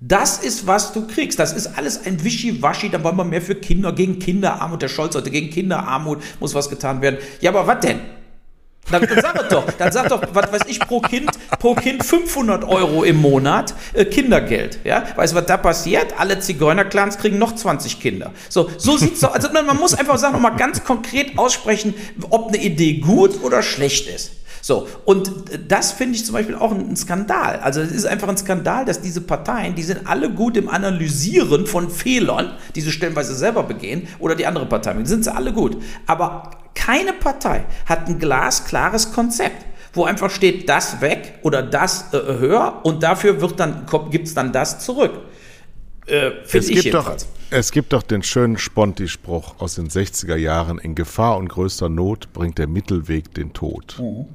[0.00, 1.38] das ist, was du kriegst.
[1.38, 2.88] Das ist alles ein Wischiwaschi.
[2.88, 4.82] Da wollen wir mehr für Kinder, gegen Kinderarmut.
[4.82, 7.18] Der Scholz heute gegen Kinderarmut muss was getan werden.
[7.40, 8.00] Ja, aber was denn?
[8.90, 12.64] Dann, dann sag doch, dann sag doch, was weiß ich, pro Kind, pro Kind 500
[12.64, 14.80] Euro im Monat äh, Kindergeld.
[14.84, 15.04] Ja?
[15.16, 16.18] Weißt du, was da passiert?
[16.18, 18.32] Alle Zigeunerclans kriegen noch 20 Kinder.
[18.48, 19.34] So, so sieht's doch.
[19.34, 21.94] Also man muss einfach sagen, nochmal ganz konkret aussprechen,
[22.30, 24.32] ob eine Idee gut oder schlecht ist.
[24.60, 25.30] So, und
[25.68, 27.60] das finde ich zum Beispiel auch ein Skandal.
[27.60, 31.66] Also es ist einfach ein Skandal, dass diese Parteien, die sind alle gut im Analysieren
[31.66, 35.52] von Fehlern, die sie stellenweise selber begehen, oder die andere Partei, die sind sie alle
[35.52, 35.80] gut.
[36.06, 42.18] Aber keine Partei hat ein glasklares Konzept wo einfach steht, das weg oder das äh,
[42.38, 45.12] höher und dafür wird dann, gibt es dann das zurück.
[46.06, 47.16] Äh, es, gibt doch,
[47.50, 52.32] es gibt doch den schönen Sponti-Spruch aus den 60er Jahren, in Gefahr und größter Not
[52.32, 53.96] bringt der Mittelweg den Tod.
[54.00, 54.26] Mhm.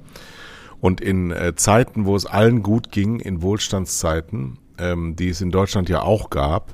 [0.79, 5.49] Und in äh, Zeiten, wo es allen gut ging, in Wohlstandszeiten, ähm, die es in
[5.49, 6.73] Deutschland ja auch gab,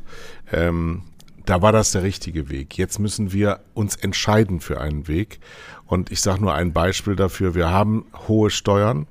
[0.52, 1.04] ähm,
[1.50, 2.78] da war das der richtige Weg.
[2.78, 5.40] Jetzt müssen wir uns entscheiden für einen Weg.
[5.88, 7.56] Und ich sage nur ein Beispiel dafür.
[7.56, 9.08] Wir haben hohe Steuern.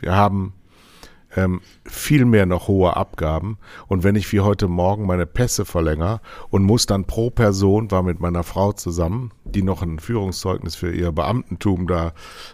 [0.00, 0.52] Wir haben
[1.34, 3.56] ähm, viel mehr noch hohe Abgaben.
[3.86, 6.20] Und wenn ich wie heute Morgen meine Pässe verlängere
[6.50, 10.92] und muss dann pro Person, war mit meiner Frau zusammen, die noch ein Führungszeugnis für
[10.92, 12.12] ihr Beamtentum da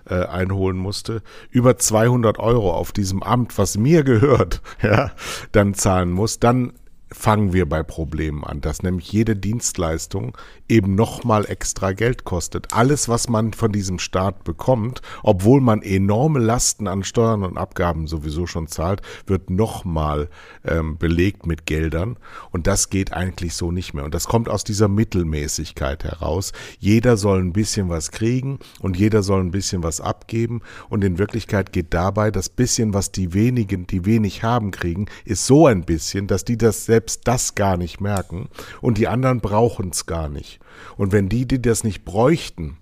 [0.09, 5.11] äh, einholen musste, über 200 Euro auf diesem Amt, was mir gehört, ja,
[5.51, 6.73] dann zahlen muss, dann
[7.13, 10.37] fangen wir bei Problemen an, dass nämlich jede Dienstleistung
[10.69, 12.73] eben nochmal extra Geld kostet.
[12.73, 18.07] Alles, was man von diesem Staat bekommt, obwohl man enorme Lasten an Steuern und Abgaben
[18.07, 20.29] sowieso schon zahlt, wird nochmal
[20.65, 22.17] ähm, belegt mit Geldern.
[22.51, 24.05] Und das geht eigentlich so nicht mehr.
[24.05, 26.53] Und das kommt aus dieser Mittelmäßigkeit heraus.
[26.79, 30.63] Jeder soll ein bisschen was kriegen und jeder soll ein bisschen was abgeben.
[30.89, 35.47] Und in Wirklichkeit geht dabei das bisschen, was die wenigen, die wenig haben, kriegen, ist
[35.47, 38.49] so ein bisschen, dass die das selbst das gar nicht merken
[38.81, 40.56] und die anderen brauchen es gar nicht.
[40.97, 42.79] Und wenn die, die das nicht bräuchten,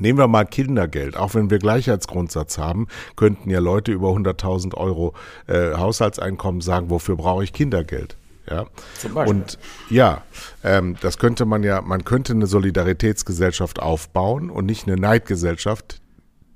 [0.00, 1.16] Nehmen wir mal Kindergeld.
[1.16, 2.86] Auch wenn wir Gleichheitsgrundsatz haben,
[3.16, 5.14] könnten ja Leute über 100.000 Euro
[5.46, 8.16] äh, Haushaltseinkommen sagen, wofür brauche ich Kindergeld?
[8.48, 8.66] Ja.
[9.14, 9.58] Und
[9.90, 10.22] ja,
[10.64, 16.00] ähm, das könnte man ja, man könnte eine Solidaritätsgesellschaft aufbauen und nicht eine Neidgesellschaft,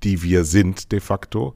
[0.03, 1.55] die wir sind de facto.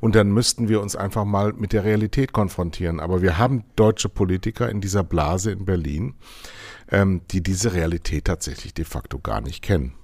[0.00, 3.00] Und dann müssten wir uns einfach mal mit der Realität konfrontieren.
[3.00, 6.14] Aber wir haben deutsche Politiker in dieser Blase in Berlin,
[6.90, 9.94] ähm, die diese Realität tatsächlich de facto gar nicht kennen.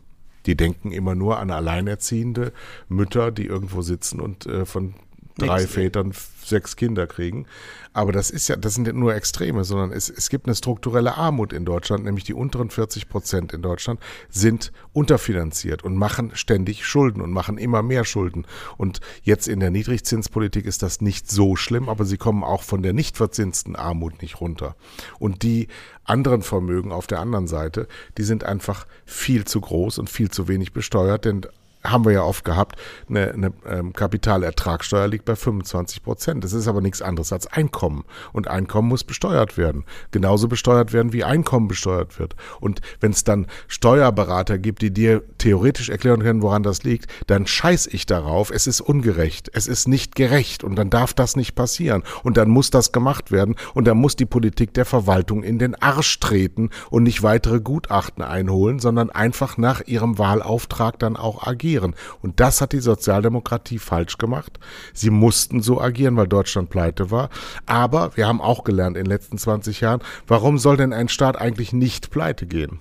[0.46, 2.52] Die denken immer nur an alleinerziehende
[2.88, 4.94] Mütter, die irgendwo sitzen und äh, von
[5.38, 5.72] drei Nix.
[5.72, 6.12] Vätern
[6.44, 7.46] sechs Kinder kriegen.
[7.92, 11.16] Aber das ist ja, das sind ja nur Extreme, sondern es, es gibt eine strukturelle
[11.16, 16.86] Armut in Deutschland, nämlich die unteren 40 Prozent in Deutschland sind unterfinanziert und machen ständig
[16.86, 18.46] Schulden und machen immer mehr Schulden.
[18.78, 22.82] Und jetzt in der Niedrigzinspolitik ist das nicht so schlimm, aber sie kommen auch von
[22.82, 24.74] der nicht verzinsten Armut nicht runter.
[25.18, 25.68] Und die
[26.04, 30.48] anderen Vermögen auf der anderen Seite, die sind einfach viel zu groß und viel zu
[30.48, 31.42] wenig besteuert, denn
[31.84, 32.76] haben wir ja oft gehabt,
[33.08, 36.44] eine, eine ähm, Kapitalertragssteuer liegt bei 25 Prozent.
[36.44, 38.04] Das ist aber nichts anderes als Einkommen.
[38.32, 39.84] Und Einkommen muss besteuert werden.
[40.10, 42.36] Genauso besteuert werden, wie Einkommen besteuert wird.
[42.60, 47.46] Und wenn es dann Steuerberater gibt, die dir theoretisch erklären können, woran das liegt, dann
[47.46, 48.50] scheiß ich darauf.
[48.50, 49.50] Es ist ungerecht.
[49.52, 50.62] Es ist nicht gerecht.
[50.62, 52.04] Und dann darf das nicht passieren.
[52.22, 53.56] Und dann muss das gemacht werden.
[53.74, 58.22] Und dann muss die Politik der Verwaltung in den Arsch treten und nicht weitere Gutachten
[58.22, 61.94] einholen, sondern einfach nach ihrem Wahlauftrag dann auch agieren agieren.
[62.20, 64.58] Und das hat die Sozialdemokratie falsch gemacht.
[64.92, 67.30] Sie mussten so agieren, weil Deutschland pleite war.
[67.66, 71.36] Aber wir haben auch gelernt in den letzten 20 Jahren, warum soll denn ein Staat
[71.40, 72.78] eigentlich nicht pleite gehen?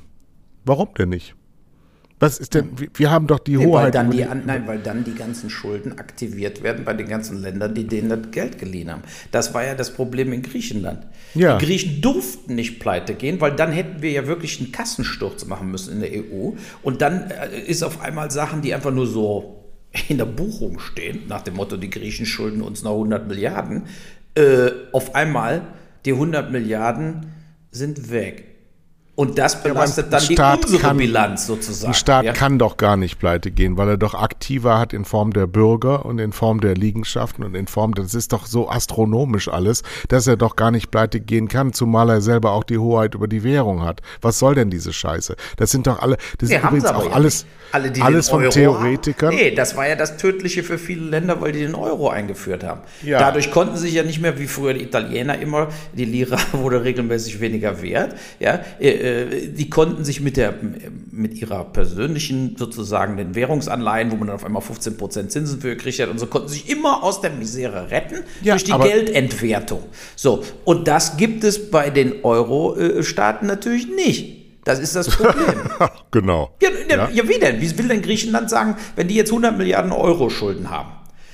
[0.65, 1.35] Warum denn nicht?
[2.21, 3.85] Was ist denn, wir haben doch die Nee, Hoheit.
[3.85, 7.73] weil, dann die, nein, weil dann die ganzen Schulden aktiviert werden bei den ganzen Ländern,
[7.73, 9.01] die denen das Geld geliehen haben.
[9.31, 11.07] Das war ja das Problem in Griechenland.
[11.33, 11.57] Ja.
[11.57, 15.71] Die Griechen durften nicht pleite gehen, weil dann hätten wir ja wirklich einen Kassensturz machen
[15.71, 16.51] müssen in der EU.
[16.83, 19.65] Und dann äh, ist auf einmal Sachen, die einfach nur so
[20.07, 23.83] in der Buchung stehen, nach dem Motto, die Griechen schulden uns noch 100 Milliarden,
[24.35, 25.63] äh, auf einmal
[26.05, 27.33] die 100 Milliarden
[27.71, 28.50] sind weg.
[29.13, 31.91] Und das belastet ein dann die Staat unsere kann- Bilanz sozusagen.
[31.91, 32.33] Ein Staat ja?
[32.33, 36.05] kann doch gar nicht pleite gehen, weil er doch aktiver hat in Form der Bürger
[36.05, 40.27] und in Form der Liegenschaften und in Form, das ist doch so astronomisch alles, dass
[40.27, 43.43] er doch gar nicht pleite gehen kann, zumal er selber auch die Hoheit über die
[43.43, 44.01] Währung hat.
[44.21, 45.35] Was soll denn diese Scheiße?
[45.57, 47.45] Das sind doch alle, das haben übrigens auch ja alles.
[47.73, 49.29] Alle, alles von Euro Theoretikern.
[49.31, 49.37] Haben.
[49.37, 52.81] Nee, das war ja das Tödliche für viele Länder, weil die den Euro eingeführt haben.
[53.01, 53.19] Ja.
[53.19, 57.39] Dadurch konnten sich ja nicht mehr wie früher die Italiener immer, die Lira wurde regelmäßig
[57.39, 58.15] weniger wert.
[58.39, 58.59] Ja,
[59.01, 60.53] äh, die konnten sich mit der
[61.11, 65.99] mit ihrer persönlichen sozusagen den Währungsanleihen, wo man dann auf einmal 15% Zinsen für gekriegt
[65.99, 69.83] hat und so, konnten sich immer aus der Misere retten Ja, durch die Geldentwertung.
[70.15, 74.41] So, und das gibt es bei den Euro-Staaten natürlich nicht.
[74.63, 75.61] Das ist das Problem.
[76.11, 76.51] genau.
[76.61, 77.09] Ja, ja.
[77.11, 77.59] ja, wie denn?
[77.59, 80.91] Wie will denn Griechenland sagen, wenn die jetzt 100 Milliarden Euro Schulden haben?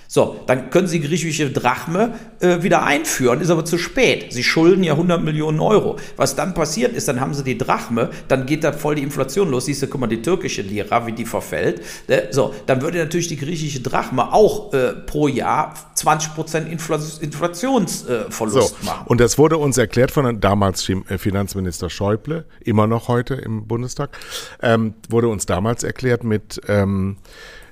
[0.07, 4.31] So, dann können sie griechische Drachme äh, wieder einführen, ist aber zu spät.
[4.31, 5.97] Sie schulden ja 100 Millionen Euro.
[6.15, 9.49] Was dann passiert ist, dann haben sie die Drachme, dann geht da voll die Inflation
[9.51, 9.65] los.
[9.65, 11.81] Siehst du, guck mal, die türkische Lira, wie die verfällt.
[12.07, 12.27] Ne?
[12.31, 18.85] So, dann würde natürlich die griechische Drachme auch äh, pro Jahr 20% Infl Inflationsverlust So,
[18.85, 19.05] machen.
[19.07, 24.17] und das wurde uns erklärt von damals äh, Finanzminister Schäuble, immer noch heute im Bundestag,
[24.61, 27.17] ähm, wurde uns damals erklärt mit, ähm,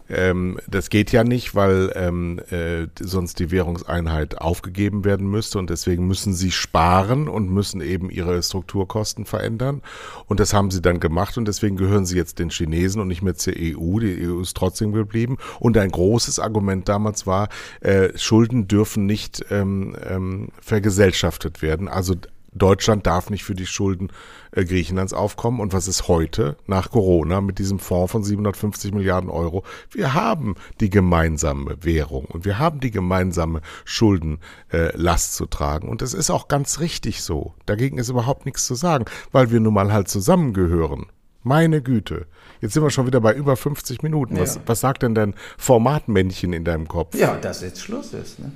[0.10, 5.70] ähm, das geht ja nicht, weil ähm, äh, sonst die Währungseinheit aufgegeben werden müsste und
[5.70, 9.82] deswegen müssen sie sparen und müssen eben ihre Strukturkosten verändern.
[10.28, 13.24] Und das haben sie dann gemacht und deswegen gehören sie jetzt den Chinesen und nicht
[13.24, 14.00] mehr zur EU.
[14.00, 15.38] Die EU ist trotzdem geblieben.
[15.60, 17.50] Und ein großes Argument damals war,
[17.82, 21.88] äh, Schulden dürfen nicht ähm, ähm, vergesellschaftet werden.
[21.88, 22.16] Also
[22.56, 24.10] Deutschland darf nicht für die Schulden
[24.52, 25.60] äh, Griechenlands aufkommen.
[25.60, 29.64] Und was ist heute nach Corona mit diesem Fonds von 750 Milliarden Euro?
[29.92, 34.42] Wir haben die gemeinsame Währung und wir haben die gemeinsame Schuldenlast
[34.72, 35.90] äh, Last zu tragen.
[35.90, 37.54] Und es ist auch ganz richtig so.
[37.66, 41.08] Dagegen ist überhaupt nichts zu sagen, weil wir nun mal halt zusammengehören.
[41.44, 42.26] Meine Güte.
[42.60, 44.40] Jetzt sind wir schon wieder bei über 50 Minuten.
[44.40, 44.62] Was, Ja.
[44.66, 47.16] was sagt denn dein Formatmännchen in deinem Kopf?
[47.16, 48.40] Ja, dass jetzt Schluss ist.
[48.40, 48.52] Ne?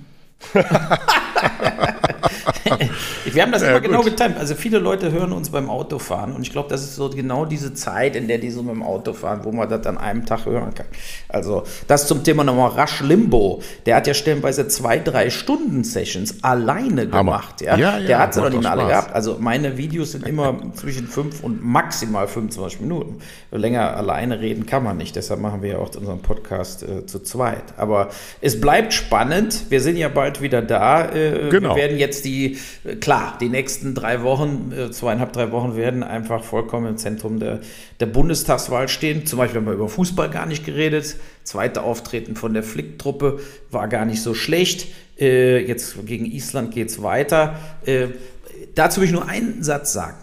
[3.26, 4.38] Wir haben das immer genau getimt.
[4.38, 7.74] Also viele Leute hören uns beim Autofahren und ich glaube, das ist so genau diese
[7.74, 10.46] Zeit, in der die so mit dem Auto fahren, wo man das an einem Tag
[10.46, 10.88] hören kann.
[11.28, 13.62] Also das zum Thema nochmal Rasch Limbo.
[13.86, 17.62] Der hat ja stellenweise zwei, drei Stunden Sessions alleine gemacht.
[17.62, 19.14] Ja, Ja, ja, der hat sie noch nicht mehr alle gehabt.
[19.14, 23.20] Also meine Videos sind immer zwischen fünf und maximal 25 Minuten.
[23.52, 25.16] Länger alleine reden kann man nicht.
[25.16, 27.64] Deshalb machen wir ja auch unseren Podcast äh, zu zweit.
[27.78, 28.10] Aber
[28.42, 29.66] es bleibt spannend.
[29.70, 31.10] Wir sind ja bald wieder da.
[31.12, 31.76] Äh, Genau.
[31.76, 36.04] Wir werden jetzt die, äh, klar, die nächsten drei Wochen, äh, zweieinhalb, drei Wochen werden
[36.04, 37.60] einfach vollkommen im Zentrum der,
[38.00, 39.26] der Bundestagswahl stehen.
[39.26, 41.16] Zum Beispiel haben wir über Fußball gar nicht geredet.
[41.44, 43.40] Zweite Auftreten von der Flick-Truppe
[43.72, 44.88] war gar nicht so schlecht.
[45.20, 47.56] Äh, jetzt gegen Island geht es weiter.
[47.86, 48.08] Äh,
[48.76, 50.18] dazu will ich nur einen Satz sagen.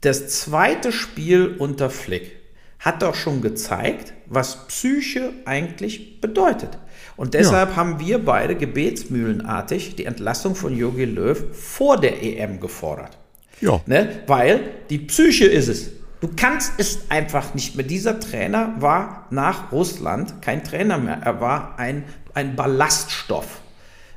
[0.00, 2.32] Das zweite Spiel unter Flick
[2.80, 6.78] hat doch schon gezeigt, was Psyche eigentlich bedeutet.
[7.22, 13.16] Und deshalb haben wir beide gebetsmühlenartig die Entlassung von Jogi Löw vor der EM gefordert.
[13.60, 13.80] Ja.
[13.86, 14.22] Ne?
[14.26, 14.58] Weil
[14.90, 15.90] die Psyche ist es.
[16.20, 17.86] Du kannst es einfach nicht mehr.
[17.86, 21.20] Dieser Trainer war nach Russland kein Trainer mehr.
[21.22, 22.02] Er war ein,
[22.34, 23.60] ein Ballaststoff.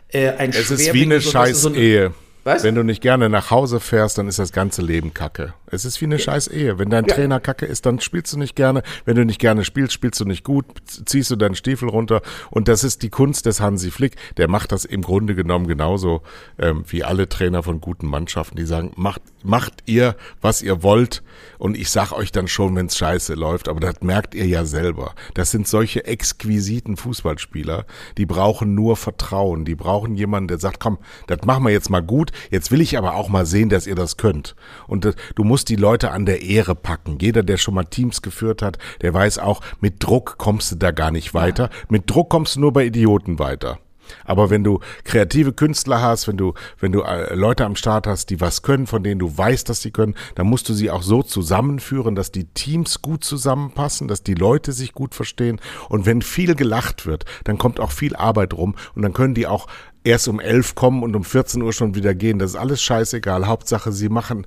[0.08, 1.76] Äh, ein es ist wie eine scheiß so?
[1.76, 5.54] Wenn du nicht gerne nach Hause fährst, dann ist das ganze Leben kacke.
[5.68, 6.78] Es ist wie eine scheiß Ehe.
[6.78, 7.16] Wenn dein ja.
[7.16, 8.84] Trainer kacke ist, dann spielst du nicht gerne.
[9.06, 12.22] Wenn du nicht gerne spielst, spielst du nicht gut, ziehst du deinen Stiefel runter.
[12.52, 14.16] Und das ist die Kunst des Hansi Flick.
[14.38, 16.22] Der macht das im Grunde genommen genauso
[16.60, 21.24] ähm, wie alle Trainer von guten Mannschaften, die sagen, macht, macht ihr, was ihr wollt.
[21.58, 23.68] Und ich sag euch dann schon, wenn's scheiße läuft.
[23.68, 25.16] Aber das merkt ihr ja selber.
[25.34, 27.86] Das sind solche exquisiten Fußballspieler,
[28.18, 29.66] die brauchen nur Vertrauen.
[29.66, 32.98] Die brauchen jemanden, der sagt, komm, das machen wir jetzt mal gut Jetzt will ich
[32.98, 34.56] aber auch mal sehen, dass ihr das könnt.
[34.88, 37.18] Und du musst die Leute an der Ehre packen.
[37.22, 40.92] Jeder, der schon mal Teams geführt hat, der weiß auch, mit Druck kommst du da
[40.92, 41.70] gar nicht weiter.
[41.88, 43.80] Mit Druck kommst du nur bei Idioten weiter.
[44.24, 48.30] Aber wenn du kreative Künstler hast, wenn du, wenn du äh, Leute am Start hast,
[48.30, 51.04] die was können, von denen du weißt, dass sie können, dann musst du sie auch
[51.04, 55.60] so zusammenführen, dass die Teams gut zusammenpassen, dass die Leute sich gut verstehen.
[55.90, 59.48] Und wenn viel gelacht wird, dann kommt auch viel Arbeit rum und dann können die
[59.48, 59.68] auch
[60.04, 62.40] erst um elf kommen und um 14 Uhr schon wieder gehen.
[62.40, 63.48] Das ist alles scheißegal.
[63.48, 64.46] Hauptsache, sie machen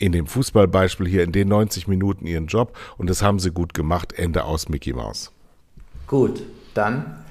[0.00, 3.74] in dem Fußballbeispiel hier in den 90 Minuten ihren Job und das haben sie gut
[3.74, 4.14] gemacht.
[4.16, 5.30] Ende aus Mickey Mouse.
[6.06, 6.42] Gut,
[6.74, 7.22] dann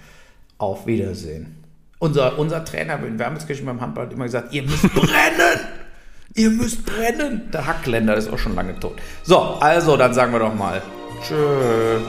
[0.57, 1.57] auf Wiedersehen.
[1.97, 5.59] Unser, unser Trainer in Wermelskirchen beim Handball hat immer gesagt, ihr müsst brennen!
[6.35, 7.49] ihr müsst brennen!
[7.51, 8.97] Der Hackländer ist auch schon lange tot.
[9.23, 10.81] So, also, dann sagen wir doch mal
[11.27, 11.99] Tschö.